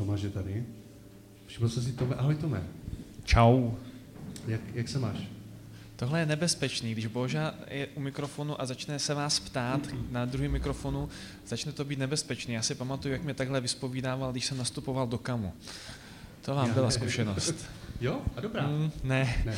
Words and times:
Tomáš 0.00 0.22
je 0.22 0.30
tady. 0.30 0.64
Všiml 1.46 1.68
jsi 1.68 1.82
si 1.82 1.92
Tome? 1.92 2.14
Ahoj 2.16 2.34
Tome. 2.34 2.62
Čau. 3.24 3.70
Jak, 4.46 4.60
jak 4.74 4.88
se 4.88 4.98
máš? 4.98 5.16
Tohle 5.96 6.20
je 6.20 6.26
nebezpečný, 6.26 6.92
když 6.92 7.06
Boža 7.06 7.54
je 7.70 7.86
u 7.86 8.00
mikrofonu 8.00 8.60
a 8.60 8.66
začne 8.66 8.98
se 8.98 9.14
vás 9.14 9.40
ptát 9.40 9.80
na 10.10 10.24
druhém 10.24 10.52
mikrofonu, 10.52 11.08
začne 11.46 11.72
to 11.72 11.84
být 11.84 11.98
nebezpečný. 11.98 12.54
Já 12.54 12.62
si 12.62 12.74
pamatuju, 12.74 13.12
jak 13.12 13.24
mě 13.24 13.34
takhle 13.34 13.60
vyspovídával, 13.60 14.32
když 14.32 14.44
jsem 14.44 14.58
nastupoval 14.58 15.06
do 15.06 15.18
kamu. 15.18 15.52
To 16.42 16.54
vám 16.54 16.68
Já 16.68 16.74
byla 16.74 16.86
ne. 16.86 16.92
zkušenost. 16.92 17.54
Jo? 18.00 18.20
A 18.36 18.40
dobrá. 18.40 18.66
Mm, 18.66 18.90
ne, 19.04 19.42
Ne. 19.44 19.56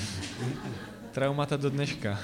traumata 1.12 1.56
do 1.56 1.70
dneška. 1.70 2.20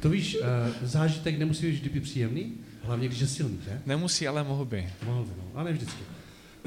To 0.00 0.10
víš, 0.10 0.36
uh, 0.40 0.46
zážitek 0.82 1.38
nemusí 1.38 1.66
být 1.66 1.72
vždy 1.72 1.88
být 1.88 2.02
příjemný, 2.02 2.52
hlavně 2.82 3.08
když 3.08 3.20
je 3.20 3.26
silný, 3.26 3.58
že? 3.64 3.80
Nemusí, 3.86 4.28
ale 4.28 4.44
mohl 4.44 4.64
by. 4.64 4.88
Mohl 5.06 5.24
by, 5.24 5.30
no, 5.38 5.44
ale 5.54 5.64
ne 5.64 5.72
vždycky. 5.72 6.02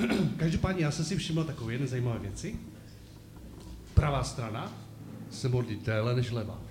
Každopádně 0.38 0.84
já 0.86 0.92
jsem 0.92 1.06
si 1.06 1.18
všiml 1.18 1.44
takové 1.44 1.74
jedné 1.74 1.88
zajímavé 1.88 2.20
věci. 2.20 2.56
Pravá 3.94 4.24
strana 4.24 4.74
se 5.32 5.50
modlí 5.50 5.80
déle 5.86 6.16
než 6.16 6.32
levá. 6.32 6.62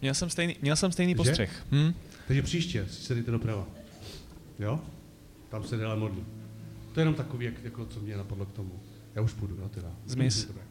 Měl 0.00 0.14
jsem 0.14 0.30
stejný, 0.30 0.56
měl 0.62 0.76
jsem 0.76 0.92
stejný 0.92 1.12
Že? 1.12 1.16
postřeh. 1.16 1.66
Hm? 1.72 1.94
Takže 2.26 2.42
příště 2.42 2.86
si 2.90 3.02
sedíte 3.02 3.30
doprava. 3.30 3.66
Jo? 4.58 4.80
Tam 5.48 5.64
se 5.64 5.76
déle 5.76 5.96
modlí. 5.96 6.24
To 6.92 7.00
je 7.00 7.02
jenom 7.02 7.14
takový, 7.14 7.44
jak, 7.44 7.64
jako, 7.64 7.86
co 7.86 8.00
mě 8.00 8.16
napadlo 8.16 8.46
k 8.46 8.52
tomu. 8.52 8.80
Já 9.14 9.22
už 9.22 9.32
půjdu, 9.32 9.56
no 9.60 9.68
teda. 9.68 9.88
Zmiz. 10.06 10.44
Dobré. 10.44 10.62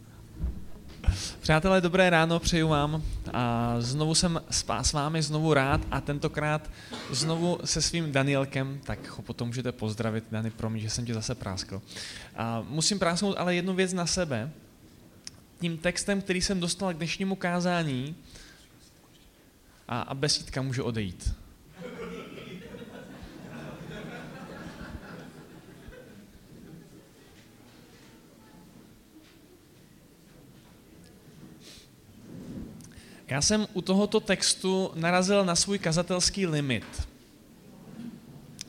Přátelé, 1.41 1.81
dobré 1.81 2.09
ráno, 2.09 2.39
přeju 2.39 2.67
vám. 2.67 3.03
A 3.33 3.75
znovu 3.79 4.15
jsem 4.15 4.41
s 4.51 4.93
vámi 4.93 5.21
znovu 5.21 5.53
rád 5.53 5.81
a 5.91 6.01
tentokrát 6.01 6.69
znovu 7.11 7.59
se 7.65 7.81
svým 7.81 8.11
Danielkem, 8.11 8.79
tak 8.83 9.09
ho 9.09 9.23
potom 9.23 9.47
můžete 9.47 9.71
pozdravit, 9.71 10.23
Dani, 10.31 10.51
promiň, 10.51 10.81
že 10.81 10.89
jsem 10.89 11.05
tě 11.05 11.13
zase 11.13 11.35
práskl. 11.35 11.81
A 12.35 12.65
musím 12.69 12.99
prásknout 12.99 13.37
ale 13.37 13.55
jednu 13.55 13.73
věc 13.73 13.93
na 13.93 14.05
sebe. 14.05 14.51
Tím 15.59 15.77
textem, 15.77 16.21
který 16.21 16.41
jsem 16.41 16.59
dostal 16.59 16.93
k 16.93 16.97
dnešnímu 16.97 17.35
kázání, 17.35 18.15
a, 19.87 20.01
a 20.01 20.13
besídka 20.13 20.61
může 20.61 20.81
odejít. 20.81 21.35
Já 33.27 33.41
jsem 33.41 33.67
u 33.73 33.81
tohoto 33.81 34.19
textu 34.19 34.91
narazil 34.95 35.45
na 35.45 35.55
svůj 35.55 35.79
kazatelský 35.79 36.47
limit. 36.47 37.07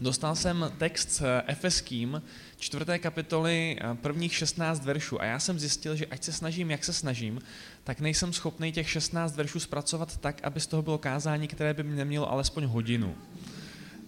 Dostal 0.01 0.37
jsem 0.37 0.73
text 0.79 1.11
s 1.11 1.41
Efeským, 1.47 2.23
čtvrté 2.59 2.98
kapitoly, 2.98 3.77
eh, 3.81 3.95
prvních 3.95 4.35
16 4.35 4.85
veršů 4.85 5.21
a 5.21 5.25
já 5.25 5.39
jsem 5.39 5.59
zjistil, 5.59 5.97
že 5.97 6.07
ať 6.07 6.25
se 6.25 6.33
snažím, 6.33 6.71
jak 6.71 6.85
se 6.85 6.93
snažím, 6.93 7.41
tak 7.85 8.01
nejsem 8.01 8.33
schopný 8.33 8.73
těch 8.73 8.91
16 8.91 9.37
veršů 9.37 9.61
zpracovat 9.61 10.17
tak, 10.17 10.41
aby 10.43 10.61
z 10.61 10.67
toho 10.67 10.83
bylo 10.83 10.98
kázání, 10.98 11.48
které 11.48 11.75
by 11.75 11.83
mě 11.83 11.97
nemělo 11.97 12.33
alespoň 12.33 12.65
hodinu. 12.65 13.15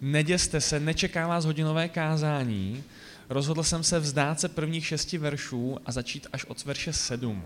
Neděste 0.01 0.61
se, 0.61 0.81
nečeká 0.81 1.29
vás 1.29 1.45
hodinové 1.45 1.89
kázání, 1.89 2.85
rozhodl 3.29 3.63
jsem 3.63 3.83
se 3.83 3.99
vzdát 3.99 4.41
se 4.41 4.49
prvních 4.49 4.87
šesti 4.87 5.19
veršů 5.19 5.79
a 5.87 5.93
začít 5.93 6.27
až 6.33 6.45
od 6.45 6.65
verše 6.65 6.93
7. 6.93 7.45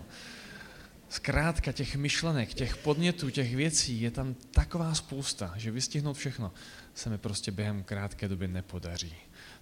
Zkrátka 1.13 1.71
těch 1.71 1.95
myšlenek, 1.95 2.53
těch 2.53 2.77
podnětů, 2.77 3.29
těch 3.29 3.55
věcí 3.55 4.01
je 4.01 4.11
tam 4.11 4.35
taková 4.51 4.93
spousta, 4.93 5.53
že 5.57 5.71
vystihnout 5.71 6.17
všechno 6.17 6.51
se 6.93 7.09
mi 7.09 7.17
prostě 7.17 7.51
během 7.51 7.83
krátké 7.83 8.27
doby 8.27 8.47
nepodaří. 8.47 9.13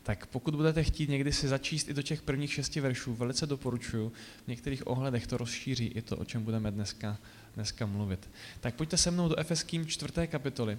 Tak 0.03 0.25
pokud 0.25 0.55
budete 0.55 0.83
chtít 0.83 1.09
někdy 1.09 1.33
si 1.33 1.47
začíst 1.47 1.89
i 1.89 1.93
do 1.93 2.01
těch 2.01 2.21
prvních 2.21 2.53
šesti 2.53 2.81
veršů, 2.81 3.15
velice 3.15 3.45
doporučuji, 3.45 4.11
v 4.45 4.47
některých 4.47 4.87
ohledech 4.87 5.27
to 5.27 5.37
rozšíří 5.37 5.85
i 5.85 6.01
to, 6.01 6.17
o 6.17 6.25
čem 6.25 6.43
budeme 6.43 6.71
dneska, 6.71 7.17
dneska 7.55 7.85
mluvit. 7.85 8.29
Tak 8.59 8.75
pojďte 8.75 8.97
se 8.97 9.11
mnou 9.11 9.29
do 9.29 9.39
Efeským 9.39 9.85
čtvrté 9.85 10.27
kapitoly. 10.27 10.77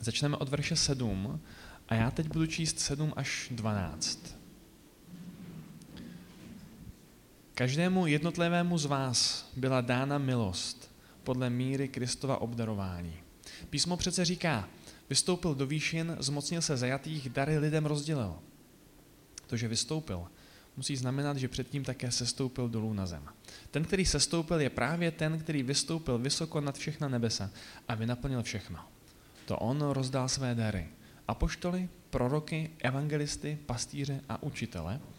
Začneme 0.00 0.36
od 0.36 0.48
verše 0.48 0.76
7 0.76 1.40
a 1.88 1.94
já 1.94 2.10
teď 2.10 2.26
budu 2.26 2.46
číst 2.46 2.80
7 2.80 3.12
až 3.16 3.48
12. 3.50 4.36
Každému 7.56 8.06
jednotlivému 8.06 8.78
z 8.78 8.84
vás 8.84 9.50
byla 9.56 9.80
dána 9.80 10.18
milost 10.18 10.90
podle 11.24 11.50
míry 11.50 11.88
Kristova 11.88 12.40
obdarování. 12.40 13.16
Písmo 13.70 13.96
přece 13.96 14.24
říká, 14.24 14.68
vystoupil 15.10 15.54
do 15.54 15.66
výšin, 15.66 16.16
zmocnil 16.20 16.62
se 16.62 16.76
zajatých, 16.76 17.28
dary 17.28 17.58
lidem 17.58 17.86
rozdělil. 17.86 18.34
To, 19.46 19.56
že 19.56 19.68
vystoupil, 19.68 20.26
musí 20.76 20.96
znamenat, 20.96 21.36
že 21.36 21.48
předtím 21.48 21.84
také 21.84 22.10
sestoupil 22.10 22.68
dolů 22.68 22.92
na 22.92 23.06
zem. 23.06 23.24
Ten, 23.70 23.84
který 23.84 24.06
sestoupil, 24.06 24.60
je 24.60 24.70
právě 24.70 25.10
ten, 25.10 25.38
který 25.38 25.62
vystoupil 25.62 26.18
vysoko 26.18 26.60
nad 26.60 26.78
všechna 26.78 27.08
nebesa 27.08 27.50
a 27.88 27.94
vynaplnil 27.94 28.42
všechno. 28.42 28.78
To 29.46 29.58
on 29.58 29.80
rozdal 29.80 30.28
své 30.28 30.54
dary. 30.54 30.88
Apoštoly, 31.28 31.88
proroky, 32.10 32.70
evangelisty, 32.78 33.58
pastýře 33.66 34.20
a 34.28 34.42
učitele– 34.42 35.00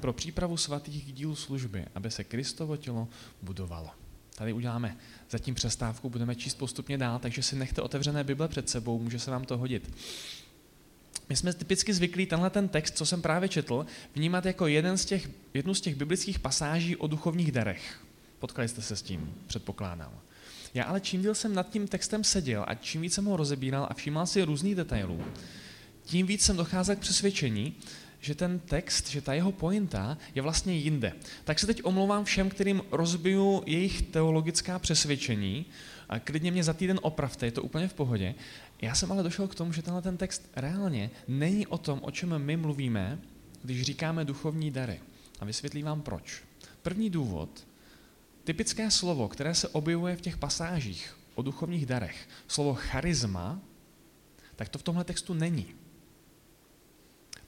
pro 0.00 0.12
přípravu 0.12 0.56
svatých 0.56 1.04
k 1.04 1.12
dílu 1.12 1.36
služby, 1.36 1.86
aby 1.94 2.10
se 2.10 2.24
Kristovo 2.24 2.76
tělo 2.76 3.08
budovalo. 3.42 3.90
Tady 4.34 4.52
uděláme 4.52 4.96
zatím 5.30 5.54
přestávku, 5.54 6.10
budeme 6.10 6.34
číst 6.34 6.54
postupně 6.54 6.98
dál, 6.98 7.18
takže 7.18 7.42
si 7.42 7.56
nechte 7.56 7.82
otevřené 7.82 8.24
Bible 8.24 8.48
před 8.48 8.68
sebou, 8.68 8.98
může 8.98 9.18
se 9.18 9.30
vám 9.30 9.44
to 9.44 9.58
hodit. 9.58 9.92
My 11.28 11.36
jsme 11.36 11.52
typicky 11.52 11.94
zvyklí 11.94 12.26
tenhle 12.26 12.50
ten 12.50 12.68
text, 12.68 12.96
co 12.96 13.06
jsem 13.06 13.22
právě 13.22 13.48
četl, 13.48 13.86
vnímat 14.14 14.46
jako 14.46 14.66
jeden 14.66 14.98
z 14.98 15.04
těch, 15.04 15.30
jednu 15.54 15.74
z 15.74 15.80
těch 15.80 15.94
biblických 15.94 16.38
pasáží 16.38 16.96
o 16.96 17.06
duchovních 17.06 17.52
darech. 17.52 18.00
Potkali 18.38 18.68
jste 18.68 18.82
se 18.82 18.96
s 18.96 19.02
tím, 19.02 19.34
předpokládám. 19.46 20.20
Já 20.74 20.84
ale 20.84 21.00
čím 21.00 21.22
díl 21.22 21.34
jsem 21.34 21.54
nad 21.54 21.70
tím 21.70 21.88
textem 21.88 22.24
seděl 22.24 22.64
a 22.68 22.74
čím 22.74 23.00
víc 23.00 23.14
jsem 23.14 23.24
ho 23.24 23.36
rozebíral 23.36 23.86
a 23.90 23.94
všímal 23.94 24.26
si 24.26 24.42
různých 24.42 24.74
detailů, 24.74 25.24
tím 26.04 26.26
víc 26.26 26.44
jsem 26.44 26.56
docházel 26.56 26.96
k 26.96 26.98
přesvědčení, 26.98 27.74
že 28.20 28.34
ten 28.34 28.58
text, 28.58 29.10
že 29.10 29.20
ta 29.20 29.34
jeho 29.34 29.52
pointa 29.52 30.18
je 30.34 30.42
vlastně 30.42 30.74
jinde. 30.74 31.12
Tak 31.44 31.58
se 31.58 31.66
teď 31.66 31.80
omlouvám 31.84 32.24
všem, 32.24 32.50
kterým 32.50 32.82
rozbiju 32.90 33.62
jejich 33.66 34.02
teologická 34.02 34.78
přesvědčení 34.78 35.66
a 36.08 36.18
klidně 36.18 36.50
mě 36.50 36.64
za 36.64 36.72
týden 36.72 37.00
opravte, 37.02 37.46
je 37.46 37.52
to 37.52 37.62
úplně 37.62 37.88
v 37.88 37.94
pohodě. 37.94 38.34
Já 38.82 38.94
jsem 38.94 39.12
ale 39.12 39.22
došel 39.22 39.48
k 39.48 39.54
tomu, 39.54 39.72
že 39.72 39.82
tenhle 39.82 40.02
ten 40.02 40.16
text 40.16 40.50
reálně 40.56 41.10
není 41.28 41.66
o 41.66 41.78
tom, 41.78 42.00
o 42.02 42.10
čem 42.10 42.38
my 42.38 42.56
mluvíme, 42.56 43.18
když 43.62 43.82
říkáme 43.82 44.24
duchovní 44.24 44.70
dary. 44.70 45.00
A 45.40 45.44
vysvětlím 45.44 45.86
vám 45.86 46.02
proč. 46.02 46.42
První 46.82 47.10
důvod, 47.10 47.66
typické 48.44 48.90
slovo, 48.90 49.28
které 49.28 49.54
se 49.54 49.68
objevuje 49.68 50.16
v 50.16 50.20
těch 50.20 50.36
pasážích 50.36 51.16
o 51.34 51.42
duchovních 51.42 51.86
darech, 51.86 52.28
slovo 52.48 52.74
charisma, 52.74 53.60
tak 54.56 54.68
to 54.68 54.78
v 54.78 54.82
tomhle 54.82 55.04
textu 55.04 55.34
není. 55.34 55.66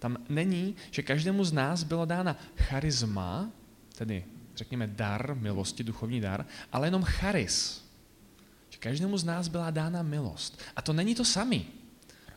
Tam 0.03 0.17
není, 0.29 0.75
že 0.91 1.03
každému 1.03 1.45
z 1.45 1.53
nás 1.53 1.83
bylo 1.83 2.05
dána 2.05 2.37
charisma, 2.57 3.51
tedy 3.95 4.25
řekněme 4.57 4.87
dar 4.87 5.35
milosti, 5.35 5.85
duchovní 5.85 6.21
dar, 6.21 6.47
ale 6.73 6.87
jenom 6.87 7.03
charis. 7.03 7.85
Že 8.71 8.79
každému 8.79 9.19
z 9.19 9.25
nás 9.25 9.49
byla 9.49 9.71
dána 9.71 10.03
milost. 10.03 10.61
A 10.77 10.83
to 10.83 10.93
není 10.93 11.15
to 11.15 11.25
samý. 11.25 11.67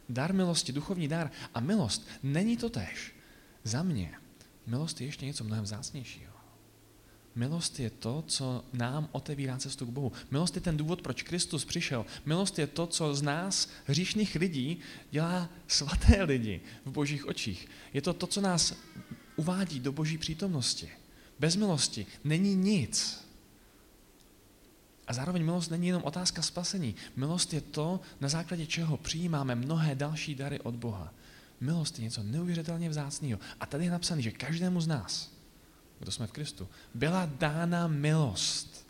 Dar 0.09 0.33
milosti, 0.33 0.71
duchovní 0.71 1.07
dar 1.07 1.31
a 1.53 1.59
milost 1.59 2.07
není 2.23 2.57
to 2.57 2.69
tež. 2.69 3.15
Za 3.63 3.83
mě 3.83 4.13
milost 4.67 5.01
je 5.01 5.07
ještě 5.07 5.25
něco 5.25 5.43
mnohem 5.43 5.63
vzácnějšího. 5.63 6.34
Milost 7.35 7.79
je 7.79 7.89
to, 7.89 8.23
co 8.27 8.65
nám 8.73 9.09
otevírá 9.11 9.57
cestu 9.57 9.85
k 9.85 9.89
Bohu. 9.89 10.11
Milost 10.31 10.55
je 10.55 10.61
ten 10.61 10.77
důvod, 10.77 11.01
proč 11.01 11.23
Kristus 11.23 11.65
přišel. 11.65 12.05
Milost 12.25 12.59
je 12.59 12.67
to, 12.67 12.87
co 12.87 13.15
z 13.15 13.21
nás, 13.21 13.69
hříšných 13.85 14.35
lidí, 14.35 14.79
dělá 15.11 15.49
svaté 15.67 16.23
lidi 16.23 16.61
v 16.85 16.91
božích 16.91 17.27
očích. 17.27 17.67
Je 17.93 18.01
to 18.01 18.13
to, 18.13 18.27
co 18.27 18.41
nás 18.41 18.73
uvádí 19.35 19.79
do 19.79 19.91
boží 19.91 20.17
přítomnosti. 20.17 20.89
Bez 21.39 21.55
milosti 21.55 22.05
není 22.23 22.55
nic. 22.55 23.25
A 25.07 25.13
zároveň 25.13 25.45
milost 25.45 25.71
není 25.71 25.87
jenom 25.87 26.03
otázka 26.03 26.41
spasení. 26.41 26.95
Milost 27.15 27.53
je 27.53 27.61
to, 27.61 27.99
na 28.21 28.29
základě 28.29 28.65
čeho 28.65 28.97
přijímáme 28.97 29.55
mnohé 29.55 29.95
další 29.95 30.35
dary 30.35 30.59
od 30.59 30.75
Boha. 30.75 31.13
Milost 31.59 31.99
je 31.99 32.03
něco 32.03 32.23
neuvěřitelně 32.23 32.89
vzácného. 32.89 33.39
A 33.59 33.65
tady 33.65 33.83
je 33.83 33.91
napsané, 33.91 34.21
že 34.21 34.31
každému 34.31 34.81
z 34.81 34.87
nás, 34.87 35.34
kdo 35.99 36.11
jsme 36.11 36.27
v 36.27 36.31
Kristu, 36.31 36.67
byla 36.93 37.29
dána 37.39 37.87
milost 37.87 38.87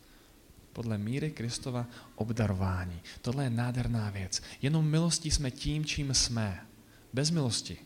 podle 0.73 0.97
míry 0.97 1.31
Kristova 1.31 1.85
obdarování. 2.15 3.01
Tohle 3.21 3.43
je 3.43 3.49
nádherná 3.49 4.09
věc. 4.09 4.41
Jenom 4.61 4.89
milostí 4.89 5.31
jsme 5.31 5.51
tím, 5.51 5.85
čím 5.85 6.13
jsme. 6.13 6.65
Bez 7.13 7.31
milosti 7.31 7.77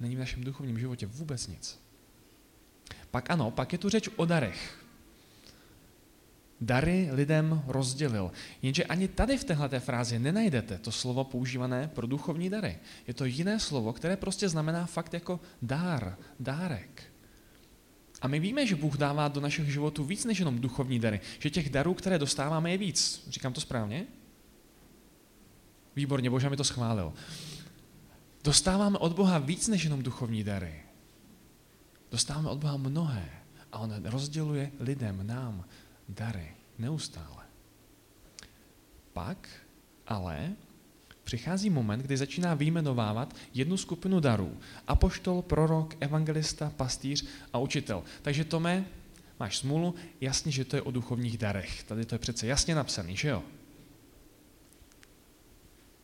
není 0.00 0.16
v 0.16 0.18
našem 0.18 0.44
duchovním 0.44 0.78
životě 0.78 1.06
vůbec 1.06 1.46
nic. 1.46 1.80
Pak 3.10 3.30
ano, 3.30 3.50
pak 3.50 3.72
je 3.72 3.78
tu 3.78 3.88
řeč 3.88 4.08
o 4.16 4.24
darech. 4.24 4.84
Dary 6.60 7.08
lidem 7.12 7.62
rozdělil. 7.66 8.32
Jenže 8.62 8.84
ani 8.84 9.08
tady 9.08 9.38
v 9.38 9.44
téhle 9.44 9.80
frázi 9.80 10.18
nenajdete 10.18 10.78
to 10.78 10.92
slovo 10.92 11.24
používané 11.24 11.88
pro 11.88 12.06
duchovní 12.06 12.50
dary. 12.50 12.78
Je 13.06 13.14
to 13.14 13.24
jiné 13.24 13.60
slovo, 13.60 13.92
které 13.92 14.16
prostě 14.16 14.48
znamená 14.48 14.86
fakt 14.86 15.14
jako 15.14 15.40
dár, 15.62 16.16
dárek. 16.40 17.07
A 18.20 18.28
my 18.28 18.40
víme, 18.40 18.66
že 18.66 18.76
Bůh 18.76 18.96
dává 18.96 19.28
do 19.28 19.40
našich 19.40 19.72
životů 19.72 20.04
víc 20.04 20.24
než 20.24 20.38
jenom 20.38 20.58
duchovní 20.58 20.98
dary. 20.98 21.20
Že 21.38 21.50
těch 21.50 21.70
darů, 21.70 21.94
které 21.94 22.18
dostáváme, 22.18 22.70
je 22.70 22.78
víc. 22.78 23.24
Říkám 23.28 23.52
to 23.52 23.60
správně? 23.60 24.06
Výborně, 25.96 26.30
Bože 26.30 26.50
mi 26.50 26.56
to 26.56 26.64
schválil. 26.64 27.12
Dostáváme 28.44 28.98
od 28.98 29.12
Boha 29.12 29.38
víc 29.38 29.68
než 29.68 29.84
jenom 29.84 30.02
duchovní 30.02 30.44
dary. 30.44 30.82
Dostáváme 32.10 32.50
od 32.50 32.58
Boha 32.58 32.76
mnohé. 32.76 33.30
A 33.72 33.78
on 33.78 34.04
rozděluje 34.04 34.72
lidem, 34.80 35.26
nám, 35.26 35.64
dary. 36.08 36.54
Neustále. 36.78 37.44
Pak 39.12 39.48
ale 40.06 40.52
přichází 41.28 41.70
moment, 41.70 42.00
kdy 42.00 42.16
začíná 42.16 42.54
vyjmenovávat 42.54 43.36
jednu 43.54 43.76
skupinu 43.76 44.20
darů. 44.20 44.56
Apoštol, 44.86 45.42
prorok, 45.42 45.94
evangelista, 46.00 46.72
pastýř 46.76 47.26
a 47.52 47.58
učitel. 47.58 48.02
Takže 48.22 48.44
Tome, 48.44 48.84
máš 49.40 49.58
smůlu, 49.58 49.94
jasně, 50.20 50.52
že 50.52 50.64
to 50.64 50.76
je 50.76 50.82
o 50.82 50.90
duchovních 50.90 51.38
darech. 51.38 51.82
Tady 51.82 52.04
to 52.04 52.14
je 52.14 52.18
přece 52.18 52.46
jasně 52.46 52.74
napsaný, 52.74 53.16
že 53.16 53.28
jo? 53.28 53.42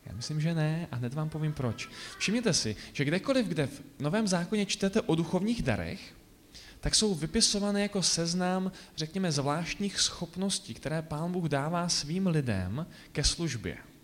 Já 0.05 0.13
myslím, 0.13 0.41
že 0.41 0.53
ne 0.53 0.87
a 0.91 0.95
hned 0.95 1.13
vám 1.13 1.29
povím 1.29 1.53
proč. 1.53 1.89
Všimněte 2.17 2.53
si, 2.53 2.75
že 2.93 3.05
kdekoliv, 3.05 3.47
kde 3.47 3.67
v 3.67 3.81
Novém 3.99 4.27
zákoně 4.27 4.65
čtete 4.65 5.01
o 5.01 5.15
duchovních 5.15 5.63
darech, 5.63 6.13
tak 6.79 6.95
jsou 6.95 7.15
vypisované 7.15 7.81
jako 7.81 8.03
seznam, 8.03 8.71
řekněme, 8.97 9.31
zvláštních 9.31 9.99
schopností, 9.99 10.73
které 10.73 11.01
Pán 11.01 11.31
Bůh 11.31 11.49
dává 11.49 11.89
svým 11.89 12.27
lidem 12.27 12.85
ke 13.11 13.23
službě. 13.23 13.94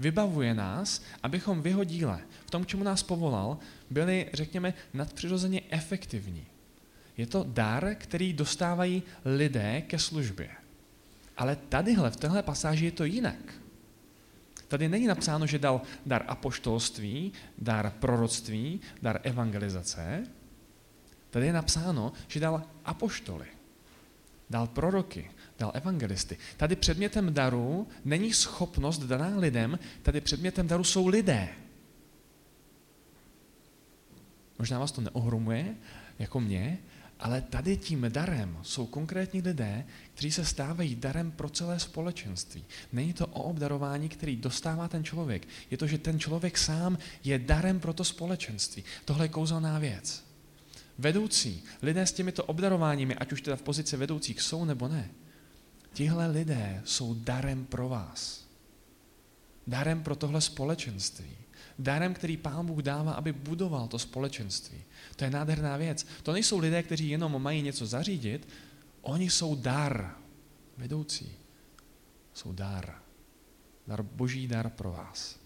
Vybavuje 0.00 0.54
nás, 0.54 1.02
abychom 1.22 1.62
v 1.62 1.66
jeho 1.66 1.84
díle, 1.84 2.20
v 2.46 2.50
tom, 2.50 2.66
čemu 2.66 2.84
nás 2.84 3.02
povolal, 3.02 3.58
byli, 3.90 4.30
řekněme, 4.32 4.74
nadpřirozeně 4.94 5.62
efektivní. 5.70 6.46
Je 7.16 7.26
to 7.26 7.44
dar, 7.48 7.94
který 7.94 8.32
dostávají 8.32 9.02
lidé 9.24 9.80
ke 9.80 9.98
službě. 9.98 10.50
Ale 11.36 11.56
tadyhle, 11.68 12.10
v 12.10 12.16
téhle 12.16 12.42
pasáži 12.42 12.84
je 12.84 12.90
to 12.90 13.04
jinak. 13.04 13.54
Tady 14.68 14.88
není 14.88 15.06
napsáno, 15.06 15.46
že 15.46 15.58
dal 15.58 15.82
dar 16.06 16.24
apoštolství, 16.28 17.32
dar 17.58 17.90
proroctví, 17.90 18.80
dar 19.02 19.20
evangelizace. 19.22 20.26
Tady 21.30 21.46
je 21.46 21.52
napsáno, 21.52 22.12
že 22.28 22.40
dal 22.40 22.62
apoštoly, 22.84 23.46
dal 24.50 24.66
proroky, 24.66 25.30
dal 25.60 25.72
evangelisty. 25.74 26.38
Tady 26.56 26.76
předmětem 26.76 27.34
daru 27.34 27.88
není 28.04 28.32
schopnost 28.32 28.98
daná 28.98 29.36
lidem, 29.36 29.78
tady 30.02 30.20
předmětem 30.20 30.68
daru 30.68 30.84
jsou 30.84 31.06
lidé. 31.06 31.48
Možná 34.58 34.78
vás 34.78 34.92
to 34.92 35.00
neohromuje, 35.00 35.74
jako 36.18 36.40
mě, 36.40 36.78
ale 37.20 37.40
tady 37.40 37.76
tím 37.76 38.06
darem 38.08 38.58
jsou 38.62 38.86
konkrétní 38.86 39.40
lidé, 39.40 39.84
kteří 40.14 40.32
se 40.32 40.44
stávají 40.44 40.94
darem 40.94 41.30
pro 41.30 41.48
celé 41.48 41.80
společenství. 41.80 42.64
Není 42.92 43.12
to 43.12 43.26
o 43.26 43.42
obdarování, 43.42 44.08
který 44.08 44.36
dostává 44.36 44.88
ten 44.88 45.04
člověk. 45.04 45.48
Je 45.70 45.76
to, 45.76 45.86
že 45.86 45.98
ten 45.98 46.20
člověk 46.20 46.58
sám 46.58 46.98
je 47.24 47.38
darem 47.38 47.80
pro 47.80 47.92
to 47.92 48.04
společenství. 48.04 48.84
Tohle 49.04 49.24
je 49.24 49.28
kouzelná 49.28 49.78
věc. 49.78 50.24
Vedoucí, 50.98 51.62
lidé 51.82 52.06
s 52.06 52.12
těmito 52.12 52.44
obdarováními, 52.44 53.14
ať 53.14 53.32
už 53.32 53.42
teda 53.42 53.56
v 53.56 53.62
pozici 53.62 53.96
vedoucích 53.96 54.40
jsou 54.40 54.64
nebo 54.64 54.88
ne, 54.88 55.10
tihle 55.92 56.26
lidé 56.26 56.82
jsou 56.84 57.14
darem 57.14 57.66
pro 57.66 57.88
vás. 57.88 58.46
Darem 59.66 60.02
pro 60.02 60.16
tohle 60.16 60.40
společenství. 60.40 61.36
Darem, 61.78 62.14
který 62.14 62.36
Pán 62.36 62.66
Bůh 62.66 62.82
dává, 62.82 63.12
aby 63.12 63.32
budoval 63.32 63.88
to 63.88 63.98
společenství. 63.98 64.84
To 65.16 65.24
je 65.24 65.30
nádherná 65.30 65.76
věc. 65.76 66.06
To 66.22 66.32
nejsou 66.32 66.58
lidé, 66.58 66.82
kteří 66.82 67.08
jenom 67.08 67.42
mají 67.42 67.62
něco 67.62 67.86
zařídit, 67.86 68.48
oni 69.02 69.30
jsou 69.30 69.54
dar. 69.54 70.16
Vedoucí 70.76 71.32
jsou 72.34 72.52
dar. 72.52 72.94
Dar, 73.86 74.02
boží 74.02 74.48
dar 74.48 74.70
pro 74.70 74.92
vás. 74.92 75.40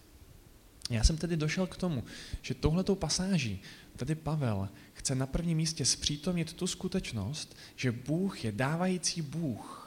Já 0.90 1.04
jsem 1.04 1.16
tedy 1.16 1.36
došel 1.36 1.66
k 1.66 1.76
tomu, 1.76 2.04
že 2.42 2.54
touhletou 2.54 2.94
pasáží 2.94 3.62
tady 3.96 4.14
Pavel 4.14 4.68
chce 4.92 5.14
na 5.14 5.26
prvním 5.26 5.56
místě 5.56 5.84
zpřítomnit 5.84 6.52
tu 6.52 6.66
skutečnost, 6.66 7.56
že 7.76 7.92
Bůh 7.92 8.44
je 8.44 8.52
dávající 8.52 9.22
Bůh, 9.22 9.83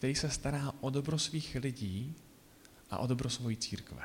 který 0.00 0.14
se 0.14 0.30
stará 0.30 0.72
o 0.80 0.90
dobro 0.90 1.18
svých 1.18 1.56
lidí 1.60 2.14
a 2.90 2.98
o 2.98 3.06
dobro 3.06 3.30
svojí 3.30 3.56
církve. 3.56 4.02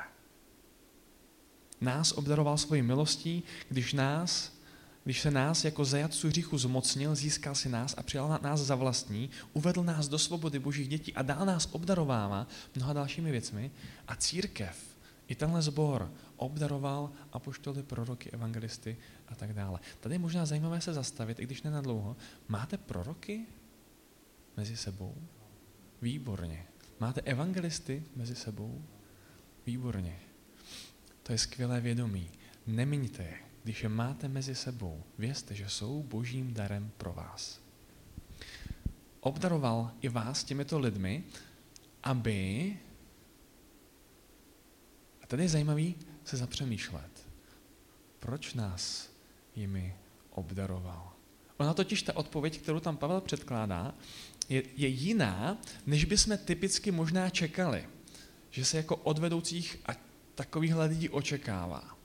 Nás 1.80 2.12
obdaroval 2.12 2.58
svojí 2.58 2.82
milostí, 2.82 3.42
když 3.68 3.92
nás, 3.92 4.52
když 5.04 5.20
se 5.20 5.30
nás 5.30 5.64
jako 5.64 5.84
zajatců 5.84 6.28
hříchu 6.28 6.58
zmocnil, 6.58 7.14
získal 7.14 7.54
si 7.54 7.68
nás 7.68 7.94
a 7.98 8.02
přijal 8.02 8.38
nás 8.42 8.60
za 8.60 8.74
vlastní, 8.74 9.30
uvedl 9.52 9.84
nás 9.84 10.08
do 10.08 10.18
svobody 10.18 10.58
božích 10.58 10.88
dětí 10.88 11.14
a 11.14 11.22
dál 11.22 11.46
nás 11.46 11.68
obdarovává 11.72 12.46
mnoha 12.74 12.92
dalšími 12.92 13.30
věcmi 13.30 13.70
a 14.08 14.16
církev, 14.16 14.76
i 15.28 15.34
tenhle 15.34 15.62
sbor 15.62 16.12
obdaroval 16.36 17.10
apoštoly, 17.32 17.82
proroky, 17.82 18.30
evangelisty 18.30 18.96
a 19.28 19.34
tak 19.34 19.52
dále. 19.52 19.80
Tady 20.00 20.14
je 20.14 20.18
možná 20.18 20.46
zajímavé 20.46 20.80
se 20.80 20.94
zastavit, 20.94 21.40
i 21.40 21.44
když 21.44 21.62
ne 21.62 21.70
na 21.70 21.80
dlouho. 21.80 22.16
Máte 22.48 22.76
proroky 22.76 23.46
mezi 24.56 24.76
sebou? 24.76 25.14
Výborně. 26.02 26.66
Máte 27.00 27.20
evangelisty 27.20 28.02
mezi 28.16 28.34
sebou? 28.34 28.84
Výborně. 29.66 30.20
To 31.22 31.32
je 31.32 31.38
skvělé 31.38 31.80
vědomí. 31.80 32.30
Nemiňte 32.66 33.22
je. 33.22 33.38
Když 33.64 33.82
je 33.82 33.88
máte 33.88 34.28
mezi 34.28 34.54
sebou, 34.54 35.02
vězte, 35.18 35.54
že 35.54 35.68
jsou 35.68 36.02
božím 36.02 36.54
darem 36.54 36.90
pro 36.96 37.12
vás. 37.12 37.60
Obdaroval 39.20 39.92
i 40.00 40.08
vás 40.08 40.44
těmito 40.44 40.78
lidmi, 40.78 41.24
aby, 42.02 42.76
a 45.22 45.26
tady 45.26 45.42
je 45.42 45.48
zajímavý 45.48 45.94
se 46.24 46.36
zapřemýšlet, 46.36 47.26
proč 48.18 48.54
nás 48.54 49.10
jimi 49.56 49.96
obdaroval. 50.30 51.12
Ona 51.56 51.74
totiž 51.74 52.02
ta 52.02 52.16
odpověď, 52.16 52.60
kterou 52.60 52.80
tam 52.80 52.96
Pavel 52.96 53.20
předkládá, 53.20 53.94
je, 54.48 54.62
je 54.76 54.88
jiná, 54.88 55.58
než 55.86 56.04
bychom 56.04 56.38
typicky 56.38 56.90
možná 56.90 57.30
čekali. 57.30 57.84
Že 58.50 58.64
se 58.64 58.76
jako 58.76 58.96
od 58.96 59.18
vedoucích 59.18 59.78
a 59.86 59.92
takovýchhle 60.34 60.86
lidí 60.86 61.08
očekává. 61.08 61.96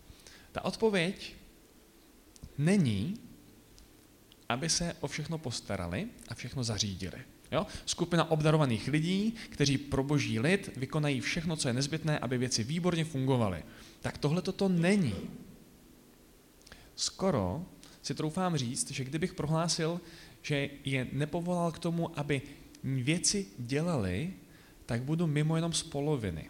Ta 0.51 0.65
odpověď 0.65 1.35
není, 2.57 3.17
aby 4.49 4.69
se 4.69 4.95
o 4.99 5.07
všechno 5.07 5.37
postarali 5.37 6.07
a 6.27 6.33
všechno 6.33 6.63
zařídili. 6.63 7.21
Jo? 7.51 7.67
Skupina 7.85 8.31
obdarovaných 8.31 8.87
lidí, 8.87 9.35
kteří 9.49 9.77
pro 9.77 10.03
boží 10.03 10.39
lid 10.39 10.69
vykonají 10.77 11.21
všechno, 11.21 11.55
co 11.55 11.67
je 11.67 11.73
nezbytné, 11.73 12.19
aby 12.19 12.37
věci 12.37 12.63
výborně 12.63 13.05
fungovaly. 13.05 13.63
Tak 14.01 14.17
tohle 14.17 14.41
to 14.41 14.69
není. 14.69 15.15
Skoro 16.95 17.65
si 18.01 18.15
troufám 18.15 18.57
říct, 18.57 18.91
že 18.91 19.03
kdybych 19.03 19.33
prohlásil, 19.33 20.01
že 20.41 20.69
je 20.85 21.07
nepovolal 21.11 21.71
k 21.71 21.79
tomu, 21.79 22.19
aby 22.19 22.41
věci 22.83 23.47
dělali, 23.57 24.33
tak 24.85 25.03
budu 25.03 25.27
mimo 25.27 25.55
jenom 25.55 25.73
z 25.73 25.83
poloviny. 25.83 26.49